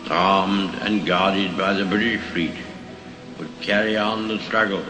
armed 0.08 0.74
and 0.76 1.04
guarded 1.04 1.58
by 1.58 1.74
the 1.74 1.84
British 1.84 2.22
fleet, 2.32 2.56
would 3.38 3.52
carry 3.60 3.98
on 3.98 4.28
the 4.28 4.38
struggle 4.38 4.82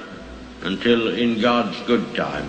until, 0.63 1.09
in 1.09 1.41
God's 1.41 1.77
good 1.81 2.15
time, 2.15 2.49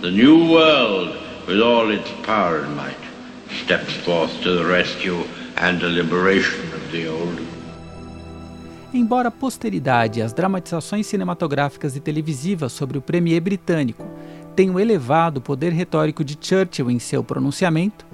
the 0.00 0.10
new 0.10 0.50
world, 0.50 1.14
with 1.46 1.60
all 1.60 1.90
its 1.90 2.10
power 2.22 2.60
and 2.60 2.74
might, 2.74 3.04
steps 3.62 3.92
forth 3.96 4.32
to 4.44 4.52
the 4.52 4.64
rescue 4.64 5.24
and 5.58 5.78
the 5.78 5.90
liberation 5.90 6.72
of 6.72 6.90
the 6.90 7.06
old. 7.06 7.38
Embora 8.94 9.28
a 9.28 9.30
posteridade 9.30 10.22
as 10.22 10.32
dramatizações 10.32 11.06
cinematográficas 11.06 11.96
e 11.96 12.00
televisivas 12.00 12.72
sobre 12.72 12.96
o 12.96 13.02
premier 13.02 13.40
britânico 13.40 14.15
elevado 14.62 15.38
o 15.38 15.42
poder 15.42 15.72
retórico 15.72 16.24
de 16.24 16.36
Churchill 16.40 16.90
em 16.90 16.98
seu 16.98 17.22
pronunciamento, 17.22 18.06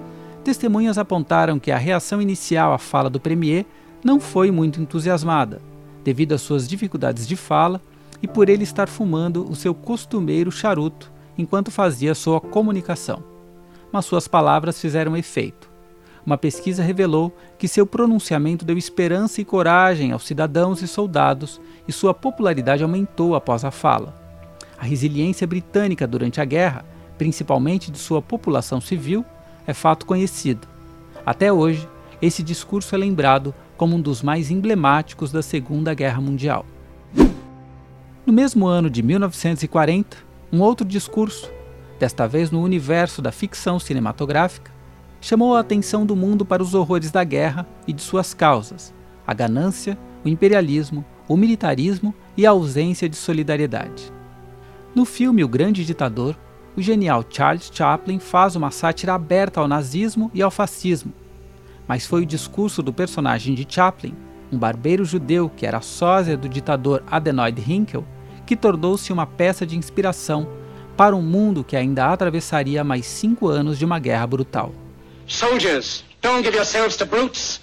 testemunhas 0.43 0.97
apontaram 0.97 1.57
que 1.57 1.71
a 1.71 1.77
reação 1.77 2.21
inicial 2.21 2.73
à 2.73 2.77
fala 2.77 3.09
do 3.09 3.19
premier 3.19 3.65
não 4.03 4.19
foi 4.19 4.51
muito 4.51 4.81
entusiasmada, 4.81 5.61
devido 6.03 6.33
às 6.33 6.41
suas 6.41 6.67
dificuldades 6.67 7.27
de 7.27 7.35
fala 7.35 7.81
e 8.21 8.27
por 8.27 8.49
ele 8.49 8.63
estar 8.63 8.87
fumando 8.87 9.49
o 9.49 9.55
seu 9.55 9.73
costumeiro 9.73 10.51
charuto 10.51 11.11
enquanto 11.37 11.71
fazia 11.71 12.13
sua 12.13 12.39
comunicação. 12.39 13.23
Mas 13.91 14.05
suas 14.05 14.27
palavras 14.27 14.79
fizeram 14.79 15.15
efeito. 15.15 15.71
Uma 16.25 16.37
pesquisa 16.37 16.81
revelou 16.81 17.35
que 17.57 17.67
seu 17.67 17.85
pronunciamento 17.85 18.63
deu 18.63 18.77
esperança 18.77 19.41
e 19.41 19.45
coragem 19.45 20.11
aos 20.11 20.25
cidadãos 20.25 20.81
e 20.81 20.87
soldados 20.87 21.59
e 21.87 21.91
sua 21.91 22.13
popularidade 22.13 22.81
aumentou 22.81 23.35
após 23.35 23.65
a 23.65 23.71
fala. 23.71 24.22
A 24.83 24.85
resiliência 24.85 25.47
britânica 25.47 26.05
durante 26.05 26.41
a 26.41 26.45
guerra, 26.45 26.83
principalmente 27.17 27.89
de 27.89 27.97
sua 27.97 28.21
população 28.21 28.81
civil, 28.81 29.23
é 29.65 29.73
fato 29.73 30.05
conhecido. 30.05 30.67
Até 31.25 31.53
hoje, 31.53 31.87
esse 32.21 32.43
discurso 32.43 32.93
é 32.93 32.97
lembrado 32.97 33.55
como 33.77 33.95
um 33.95 34.01
dos 34.01 34.21
mais 34.21 34.51
emblemáticos 34.51 35.31
da 35.31 35.41
Segunda 35.41 35.93
Guerra 35.93 36.19
Mundial. 36.19 36.65
No 38.25 38.33
mesmo 38.33 38.67
ano 38.67 38.89
de 38.89 39.01
1940, 39.01 40.17
um 40.51 40.59
outro 40.59 40.85
discurso, 40.85 41.49
desta 41.97 42.27
vez 42.27 42.51
no 42.51 42.61
universo 42.61 43.21
da 43.21 43.31
ficção 43.31 43.79
cinematográfica, 43.79 44.69
chamou 45.21 45.55
a 45.55 45.61
atenção 45.61 46.05
do 46.05 46.13
mundo 46.13 46.45
para 46.45 46.61
os 46.61 46.73
horrores 46.73 47.09
da 47.09 47.23
guerra 47.23 47.65
e 47.87 47.93
de 47.93 48.01
suas 48.01 48.33
causas: 48.33 48.93
a 49.25 49.33
ganância, 49.33 49.97
o 50.25 50.27
imperialismo, 50.27 51.05
o 51.25 51.37
militarismo 51.37 52.13
e 52.35 52.45
a 52.45 52.49
ausência 52.49 53.07
de 53.07 53.15
solidariedade. 53.15 54.12
No 54.95 55.05
filme 55.05 55.43
O 55.43 55.47
Grande 55.47 55.83
Ditador, 55.83 56.35
o 56.77 56.81
genial 56.81 57.25
Charles 57.27 57.71
Chaplin 57.73 58.19
faz 58.19 58.55
uma 58.55 58.69
sátira 58.69 59.15
aberta 59.15 59.59
ao 59.59 59.67
nazismo 59.67 60.29
e 60.35 60.41
ao 60.41 60.51
fascismo. 60.51 61.11
Mas 61.87 62.05
foi 62.05 62.21
o 62.21 62.25
discurso 62.27 62.83
do 62.83 62.93
personagem 62.93 63.55
de 63.55 63.65
Chaplin, 63.67 64.13
um 64.51 64.57
barbeiro 64.57 65.03
judeu 65.03 65.49
que 65.49 65.65
era 65.65 65.81
sósia 65.81 66.37
do 66.37 66.47
ditador 66.47 67.03
Adenoid 67.09 67.59
Hinkel, 67.59 68.05
que 68.45 68.55
tornou-se 68.55 69.11
uma 69.11 69.25
peça 69.25 69.65
de 69.65 69.75
inspiração 69.75 70.47
para 70.95 71.15
um 71.15 71.23
mundo 71.23 71.63
que 71.63 71.75
ainda 71.75 72.11
atravessaria 72.11 72.83
mais 72.83 73.07
cinco 73.07 73.47
anos 73.47 73.79
de 73.79 73.85
uma 73.85 73.97
guerra 73.97 74.27
brutal. 74.27 74.71
Soldiers, 75.25 76.03
don't 76.21 76.43
give 76.43 76.55
yourselves 76.55 76.95
to 76.97 77.05
brutes. 77.07 77.62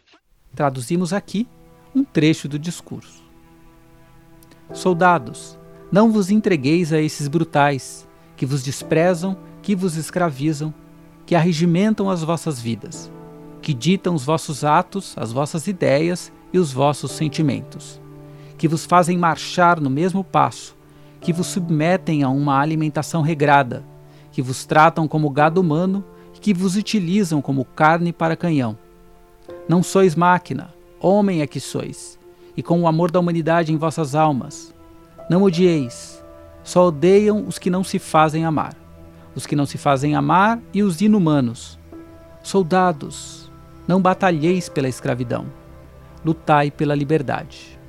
Traduzimos 0.53 1.13
aqui 1.13 1.47
um 1.95 2.03
trecho 2.03 2.47
do 2.49 2.59
discurso. 2.59 3.23
Soldados, 4.73 5.57
não 5.89 6.11
vos 6.11 6.29
entregueis 6.29 6.91
a 6.91 6.99
esses 6.99 7.29
brutais, 7.29 8.07
que 8.35 8.45
vos 8.45 8.61
desprezam, 8.61 9.37
que 9.61 9.75
vos 9.75 9.95
escravizam, 9.95 10.73
que 11.25 11.35
arregimentam 11.35 12.09
as 12.09 12.21
vossas 12.21 12.59
vidas, 12.59 13.09
que 13.61 13.73
ditam 13.73 14.13
os 14.13 14.25
vossos 14.25 14.65
atos, 14.65 15.13
as 15.17 15.31
vossas 15.31 15.67
ideias 15.67 16.33
e 16.51 16.59
os 16.59 16.73
vossos 16.73 17.11
sentimentos, 17.11 18.01
que 18.57 18.67
vos 18.67 18.85
fazem 18.85 19.17
marchar 19.17 19.79
no 19.79 19.89
mesmo 19.89 20.21
passo, 20.21 20.75
que 21.21 21.31
vos 21.31 21.47
submetem 21.47 22.23
a 22.23 22.29
uma 22.29 22.59
alimentação 22.59 23.21
regrada, 23.21 23.85
que 24.33 24.41
vos 24.41 24.65
tratam 24.65 25.07
como 25.07 25.29
gado 25.29 25.61
humano 25.61 26.03
e 26.35 26.39
que 26.39 26.53
vos 26.53 26.75
utilizam 26.75 27.41
como 27.41 27.63
carne 27.63 28.11
para 28.11 28.35
canhão 28.35 28.77
não 29.71 29.81
sois 29.81 30.15
máquina, 30.15 30.73
homem 30.99 31.41
é 31.41 31.47
que 31.47 31.61
sois, 31.61 32.19
e 32.57 32.61
com 32.61 32.81
o 32.81 32.87
amor 32.87 33.09
da 33.09 33.21
humanidade 33.21 33.71
em 33.71 33.77
vossas 33.77 34.15
almas. 34.15 34.75
Não 35.29 35.43
odieis, 35.43 36.21
só 36.61 36.87
odeiam 36.87 37.47
os 37.47 37.57
que 37.57 37.69
não 37.69 37.81
se 37.81 37.97
fazem 37.97 38.43
amar, 38.43 38.75
os 39.33 39.45
que 39.45 39.55
não 39.55 39.65
se 39.65 39.77
fazem 39.77 40.13
amar 40.13 40.59
e 40.73 40.83
os 40.83 40.99
inumanos. 40.99 41.79
Soldados, 42.43 43.49
não 43.87 44.01
batalheis 44.01 44.67
pela 44.67 44.89
escravidão, 44.89 45.45
lutai 46.25 46.69
pela 46.69 46.93
liberdade. 46.93 47.79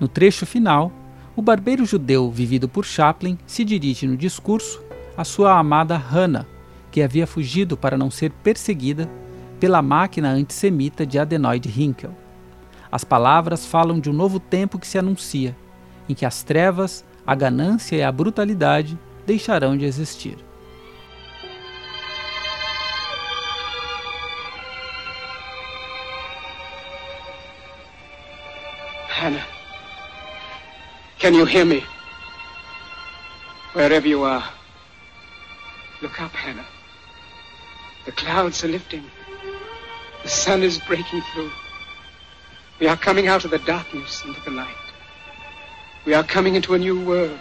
No 0.00 0.08
trecho 0.08 0.46
final, 0.46 0.90
o 1.36 1.42
barbeiro 1.42 1.84
judeu 1.84 2.30
vivido 2.30 2.66
por 2.66 2.86
Chaplin 2.86 3.38
se 3.46 3.62
dirige 3.62 4.06
no 4.06 4.16
discurso 4.16 4.82
à 5.18 5.22
sua 5.22 5.58
amada 5.58 5.98
Hannah, 5.98 6.46
que 6.90 7.02
havia 7.02 7.26
fugido 7.26 7.76
para 7.76 7.98
não 7.98 8.10
ser 8.10 8.30
perseguida 8.42 9.06
pela 9.64 9.80
máquina 9.80 10.28
antissemita 10.28 11.06
de 11.06 11.18
Adenoid 11.18 11.66
Hinkel. 11.66 12.14
As 12.92 13.02
palavras 13.02 13.64
falam 13.64 13.98
de 13.98 14.10
um 14.10 14.12
novo 14.12 14.38
tempo 14.38 14.78
que 14.78 14.86
se 14.86 14.98
anuncia, 14.98 15.56
em 16.06 16.12
que 16.12 16.26
as 16.26 16.42
trevas, 16.42 17.02
a 17.26 17.34
ganância 17.34 17.96
e 17.96 18.02
a 18.02 18.12
brutalidade 18.12 18.98
deixarão 19.24 19.74
de 19.74 19.86
existir. 19.86 20.36
Hannah, 29.08 29.46
can 31.18 31.30
you 31.30 31.46
hear 31.46 31.64
me? 31.64 31.82
Wherever 33.72 34.06
you 34.06 34.24
are, 34.24 34.44
look 36.02 36.20
up, 36.20 36.36
Hannah. 36.36 36.66
The 38.04 38.12
clouds 38.12 38.62
are 38.62 38.70
lifting. 38.70 39.23
The 40.24 40.30
sun 40.30 40.62
is 40.62 40.78
breaking 40.78 41.20
through. 41.20 41.52
We 42.80 42.86
are 42.86 42.96
coming 42.96 43.28
out 43.28 43.44
of 43.44 43.50
the 43.50 43.58
darkness 43.58 44.24
into 44.24 44.40
the 44.40 44.52
light. 44.52 44.74
We 46.06 46.14
are 46.14 46.24
coming 46.24 46.54
into 46.54 46.72
a 46.72 46.78
new 46.78 46.98
world, 47.04 47.38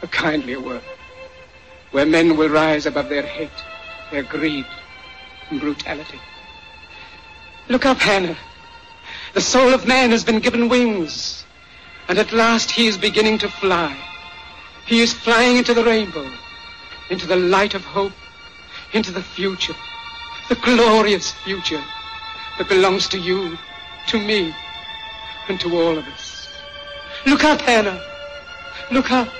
a 0.00 0.06
kindlier 0.06 0.60
world, 0.60 0.84
where 1.90 2.06
men 2.06 2.36
will 2.36 2.50
rise 2.50 2.86
above 2.86 3.08
their 3.08 3.26
hate, 3.26 3.50
their 4.12 4.22
greed, 4.22 4.64
and 5.50 5.58
brutality. 5.58 6.20
Look 7.68 7.84
up, 7.84 7.98
Hannah. 7.98 8.36
The 9.34 9.40
soul 9.40 9.74
of 9.74 9.84
man 9.84 10.10
has 10.10 10.22
been 10.22 10.38
given 10.38 10.68
wings, 10.68 11.44
and 12.06 12.16
at 12.16 12.32
last 12.32 12.70
he 12.70 12.86
is 12.86 12.96
beginning 12.96 13.38
to 13.38 13.48
fly. 13.48 13.96
He 14.86 15.00
is 15.00 15.12
flying 15.12 15.56
into 15.56 15.74
the 15.74 15.84
rainbow, 15.84 16.30
into 17.10 17.26
the 17.26 17.34
light 17.34 17.74
of 17.74 17.84
hope, 17.84 18.12
into 18.92 19.10
the 19.10 19.22
future 19.22 19.74
the 20.48 20.54
glorious 20.56 21.32
future 21.44 21.82
that 22.58 22.68
belongs 22.68 23.08
to 23.08 23.18
you, 23.18 23.56
to 24.08 24.18
me, 24.18 24.54
and 25.48 25.58
to 25.60 25.68
all 25.76 25.98
of 25.98 26.06
us. 26.08 26.48
Look 27.26 27.44
up, 27.44 27.60
Hannah. 27.62 28.00
Look 28.90 29.10
up. 29.12 29.30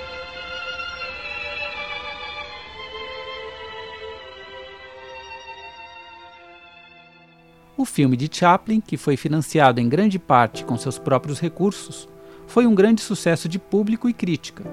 O 7.77 7.83
O 7.83 7.85
filme 7.85 8.15
de 8.15 8.29
Chaplin, 8.33 8.79
que 8.79 8.95
foi 8.95 9.17
financiado 9.17 9.81
em 9.81 9.89
grande 9.89 10.17
parte 10.17 10.63
com 10.63 10.77
seus 10.77 10.97
próprios 10.97 11.37
recursos, 11.37 12.07
foi 12.47 12.65
um 12.65 12.73
grande 12.73 13.01
sucesso 13.01 13.49
de 13.49 13.59
público 13.59 14.07
e 14.07 14.13
crítica. 14.13 14.63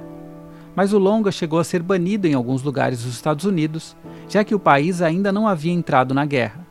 Mas 0.75 0.93
o 0.93 0.99
longa 0.99 1.33
chegou 1.33 1.59
a 1.59 1.65
ser 1.65 1.83
banido 1.83 2.27
em 2.27 2.35
alguns 2.35 2.63
lugares 2.63 3.03
dos 3.03 3.15
Estados 3.15 3.45
Unidos, 3.45 3.97
já 4.29 4.45
que 4.45 4.55
o 4.55 4.61
país 4.61 5.03
ainda 5.03 5.33
não 5.33 5.47
havia 5.47 5.73
entrado 5.73 6.15
na 6.15 6.25
guerra. 6.25 6.67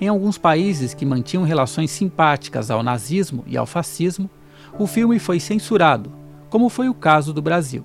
Em 0.00 0.08
alguns 0.08 0.38
países 0.38 0.94
que 0.94 1.04
mantinham 1.04 1.44
relações 1.44 1.90
simpáticas 1.90 2.70
ao 2.70 2.82
nazismo 2.82 3.44
e 3.46 3.56
ao 3.56 3.66
fascismo, 3.66 4.30
o 4.78 4.86
filme 4.86 5.18
foi 5.18 5.38
censurado, 5.38 6.12
como 6.48 6.68
foi 6.68 6.88
o 6.88 6.94
caso 6.94 7.32
do 7.34 7.42
Brasil. 7.42 7.84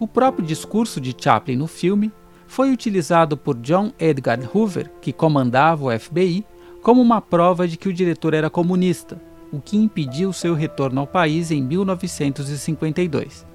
O 0.00 0.06
próprio 0.06 0.46
discurso 0.46 1.00
de 1.00 1.14
Chaplin 1.16 1.56
no 1.56 1.66
filme 1.66 2.12
foi 2.46 2.72
utilizado 2.72 3.36
por 3.36 3.56
John 3.56 3.92
Edgar 3.98 4.38
Hoover, 4.54 4.90
que 5.00 5.12
comandava 5.12 5.84
o 5.84 5.98
FBI, 5.98 6.44
como 6.82 7.02
uma 7.02 7.20
prova 7.20 7.68
de 7.68 7.76
que 7.76 7.88
o 7.88 7.92
diretor 7.92 8.32
era 8.32 8.48
comunista, 8.48 9.20
o 9.52 9.60
que 9.60 9.76
impediu 9.76 10.32
seu 10.32 10.54
retorno 10.54 11.00
ao 11.00 11.06
país 11.06 11.50
em 11.50 11.62
1952. 11.62 13.47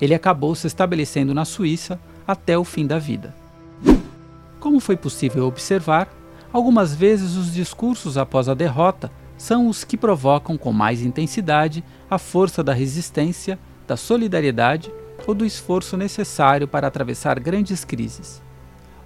Ele 0.00 0.14
acabou 0.14 0.54
se 0.54 0.66
estabelecendo 0.66 1.34
na 1.34 1.44
Suíça 1.44 2.00
até 2.26 2.56
o 2.56 2.64
fim 2.64 2.86
da 2.86 2.98
vida. 2.98 3.34
Como 4.58 4.80
foi 4.80 4.96
possível 4.96 5.46
observar, 5.46 6.08
algumas 6.52 6.94
vezes 6.94 7.36
os 7.36 7.52
discursos 7.52 8.18
após 8.18 8.48
a 8.48 8.54
derrota 8.54 9.10
são 9.36 9.68
os 9.68 9.84
que 9.84 9.96
provocam 9.96 10.58
com 10.58 10.72
mais 10.72 11.00
intensidade 11.00 11.82
a 12.10 12.18
força 12.18 12.62
da 12.62 12.74
resistência, 12.74 13.58
da 13.86 13.96
solidariedade 13.96 14.92
ou 15.26 15.34
do 15.34 15.46
esforço 15.46 15.96
necessário 15.96 16.68
para 16.68 16.86
atravessar 16.86 17.40
grandes 17.40 17.84
crises. 17.84 18.42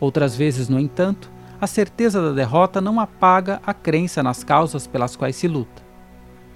Outras 0.00 0.34
vezes, 0.34 0.68
no 0.68 0.80
entanto, 0.80 1.30
a 1.60 1.68
certeza 1.68 2.20
da 2.20 2.32
derrota 2.32 2.80
não 2.80 2.98
apaga 2.98 3.60
a 3.64 3.72
crença 3.72 4.24
nas 4.24 4.42
causas 4.42 4.88
pelas 4.88 5.14
quais 5.14 5.36
se 5.36 5.46
luta. 5.46 5.83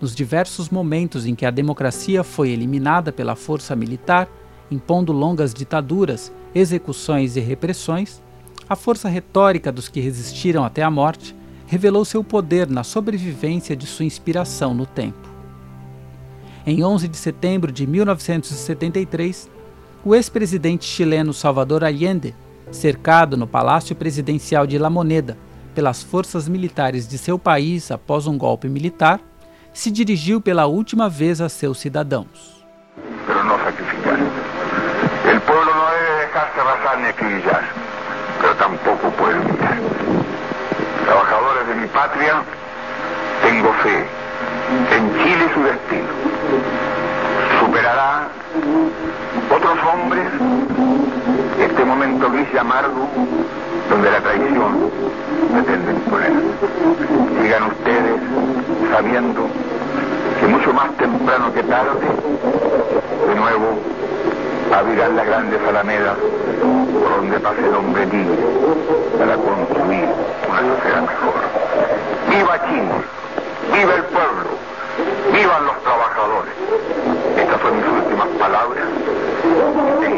Nos 0.01 0.15
diversos 0.15 0.71
momentos 0.71 1.27
em 1.27 1.35
que 1.35 1.45
a 1.45 1.51
democracia 1.51 2.23
foi 2.23 2.51
eliminada 2.51 3.13
pela 3.13 3.35
força 3.35 3.75
militar, 3.75 4.29
impondo 4.71 5.13
longas 5.13 5.53
ditaduras, 5.53 6.33
execuções 6.55 7.37
e 7.37 7.41
repressões, 7.41 8.23
a 8.69 8.77
força 8.77 9.09
retórica 9.09 9.73
dos 9.73 9.89
que 9.89 10.01
resistiram 10.01 10.65
até 10.65 10.83
a 10.83 10.91
morte 10.91 11.35
revelou 11.67 12.05
seu 12.05 12.23
poder 12.23 12.69
na 12.69 12.85
sobrevivência 12.85 13.75
de 13.75 13.87
sua 13.87 14.05
inspiração 14.05 14.73
no 14.73 14.87
tempo. 14.87 15.29
Em 16.67 16.85
11 16.85 17.09
de 17.09 17.17
setembro 17.17 17.73
de 17.73 17.87
1973, 17.87 19.51
o 20.05 20.15
ex-presidente 20.15 20.85
chileno 20.85 21.33
Salvador 21.33 21.83
Allende, 21.83 22.35
cercado 22.71 23.37
no 23.37 23.47
Palácio 23.47 23.97
Presidencial 23.97 24.67
de 24.67 24.79
La 24.79 24.91
Moneda 24.91 25.37
pelas 25.75 26.03
forças 26.03 26.49
militares 26.49 27.09
de 27.09 27.17
seu 27.19 27.39
país 27.39 27.91
após 27.91 28.27
um 28.27 28.37
golpe 28.37 28.69
militar, 28.69 29.21
se 29.73 29.91
dirigiu 29.91 30.41
pela 30.41 30.67
última 30.67 31.09
vez 31.09 31.41
a 31.41 31.49
seus 31.49 31.79
cidadãos. 31.79 32.65
Pero 33.27 33.45
no 33.45 33.59
sacrificar. 33.59 34.19
El 35.31 35.41
pueblo 35.41 35.75
no 35.75 35.91
debe 35.91 36.27
dejarse 36.27 36.61
arrasar 36.61 36.99
ni 36.99 37.07
acribillar, 37.07 37.65
pero 38.41 38.55
tampoco 38.57 39.11
puede 39.13 39.39
humillar. 39.39 39.79
Trabajadores 41.05 41.69
de 41.69 41.75
mi 41.75 41.87
patria, 41.89 42.43
tengo 43.43 43.73
fe 43.75 44.07
en 44.97 45.23
Chile 45.23 45.51
su 45.55 45.63
destino. 45.63 46.09
Superará 47.61 48.29
otros 49.51 49.79
hombres 49.93 50.27
este 51.61 51.85
momento 51.85 52.31
gris 52.31 52.49
y 52.53 52.59
amargo 52.59 53.09
donde 53.91 54.11
la 54.11 54.21
traición 54.21 54.91
pretende 55.53 55.93
imponer. 55.93 56.33
Sigan 57.41 57.65
ustedes 57.65 58.21
sabiendo 58.93 59.47
que 60.41 60.47
mucho 60.47 60.73
más 60.73 60.91
temprano 60.97 61.53
que 61.53 61.63
tarde, 61.63 62.07
de 63.29 63.35
nuevo 63.35 63.79
abrirán 64.73 65.17
las 65.17 65.27
grandes 65.27 65.61
alamedas 65.67 66.17
por 66.93 67.17
donde 67.17 67.41
pase 67.41 67.67
el 67.67 67.75
hombre 67.75 68.07
libre 68.07 68.39
para 69.19 69.35
construir 69.37 70.09
una 70.49 70.61
sociedad 70.75 71.03
mejor. 71.03 71.35
¡Viva 72.31 72.61
Chile! 72.69 72.95
¡Viva 73.73 73.95
el 73.95 74.05
pueblo! 74.05 74.51
¡Vivan 75.33 75.67
los 75.67 75.83
trabajadores! 75.83 76.53
Estas 77.37 77.61
son 77.61 77.77
mis 77.77 77.87
últimas 77.87 78.29
palabras. 78.39 78.85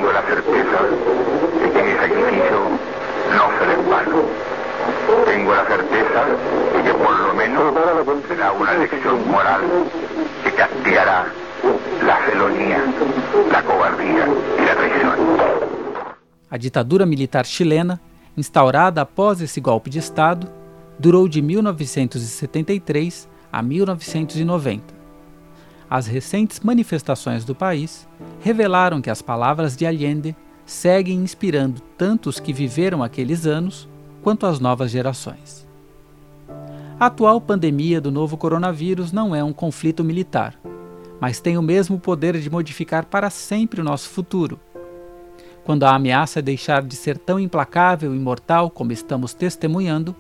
Tengo 0.01 0.13
la 0.15 0.23
certeza 0.23 0.79
de 1.61 1.73
que 1.73 1.83
mi 1.83 1.93
sacrificio 1.93 2.61
no 3.37 3.59
será 3.59 3.75
en 3.75 3.91
vano. 3.91 4.23
Tengo 5.27 5.55
la 5.55 5.67
certeza 5.67 6.25
de 6.75 6.83
que 6.83 6.95
por 6.95 7.21
lo 7.21 7.35
menos 7.35 7.75
será 8.27 8.53
una 8.53 8.73
lección 8.79 9.31
moral 9.31 9.61
que 10.43 10.53
castigará 10.53 11.27
la 12.03 12.17
felonía, 12.17 12.83
la 13.53 13.63
cobardía 13.63 14.27
y 14.59 14.65
la 14.65 14.75
traición. 14.75 15.17
A 16.49 16.57
ditadura 16.57 17.05
militar 17.05 17.45
chilena, 17.45 18.01
instaurada 18.35 19.03
após 19.03 19.43
esse 19.43 19.61
golpe 19.61 19.91
de 19.91 19.99
Estado, 19.99 20.51
durou 20.99 21.29
de 21.29 21.43
1973 21.43 23.29
a 23.53 23.63
1990. 23.63 25.00
As 25.90 26.07
recentes 26.07 26.61
manifestações 26.61 27.44
do 27.44 27.53
país 27.53 28.07
revelaram 28.40 29.03
que 29.03 29.11
as 29.11 29.20
palavras 29.20 29.76
de 29.76 29.85
Allende 29.85 30.37
seguem 30.64 31.18
inspirando 31.18 31.83
tanto 31.98 32.29
os 32.29 32.38
que 32.38 32.53
viveram 32.53 33.03
aqueles 33.03 33.44
anos 33.44 33.88
quanto 34.22 34.46
as 34.46 34.61
novas 34.61 34.92
gerações. 34.92 35.66
A 36.98 37.07
atual 37.07 37.40
pandemia 37.40 38.00
do 38.00 38.12
novo 38.12 38.37
coronavírus 38.37 39.11
não 39.11 39.35
é 39.35 39.42
um 39.42 39.53
conflito 39.53 40.05
militar, 40.05 40.55
mas 41.20 41.40
tem 41.40 41.59
o 41.59 41.62
mesmo 41.62 41.98
poder 41.98 42.38
de 42.38 42.48
modificar 42.48 43.07
para 43.07 43.29
sempre 43.29 43.81
o 43.81 43.85
nosso 43.85 44.11
futuro. 44.11 44.61
Quando 45.64 45.83
a 45.83 45.96
ameaça 45.96 46.40
deixar 46.40 46.83
de 46.83 46.94
ser 46.94 47.18
tão 47.18 47.40
implacável 47.40 48.14
e 48.14 48.18
mortal 48.18 48.70
como 48.70 48.92
estamos 48.92 49.35
testemunhando, 49.35 50.14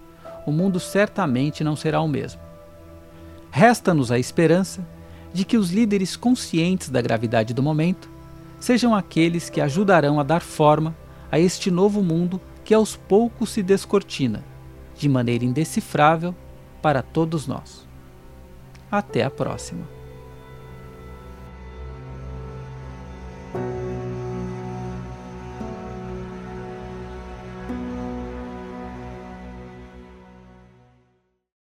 o 0.44 0.50
mundo 0.50 0.80
certamente 0.80 1.62
não 1.62 1.76
será 1.76 2.00
o 2.00 2.08
mesmo. 2.08 2.40
Resta-nos 3.52 4.10
a 4.10 4.18
esperança 4.18 4.84
de 5.32 5.44
que 5.44 5.56
os 5.56 5.70
líderes 5.70 6.16
conscientes 6.16 6.88
da 6.88 7.00
gravidade 7.00 7.54
do 7.54 7.62
momento 7.62 8.08
sejam 8.58 8.94
aqueles 8.94 9.48
que 9.48 9.60
ajudarão 9.60 10.20
a 10.20 10.22
dar 10.22 10.40
forma 10.40 10.94
a 11.30 11.38
este 11.38 11.70
novo 11.70 12.02
mundo 12.02 12.40
que 12.64 12.74
aos 12.74 12.96
poucos 12.96 13.50
se 13.50 13.62
descortina, 13.62 14.44
de 14.96 15.08
maneira 15.08 15.44
indecifrável 15.44 16.34
para 16.82 17.02
todos 17.02 17.46
nós. 17.46 17.86
Até 18.90 19.22
a 19.22 19.30
próxima! 19.30 19.99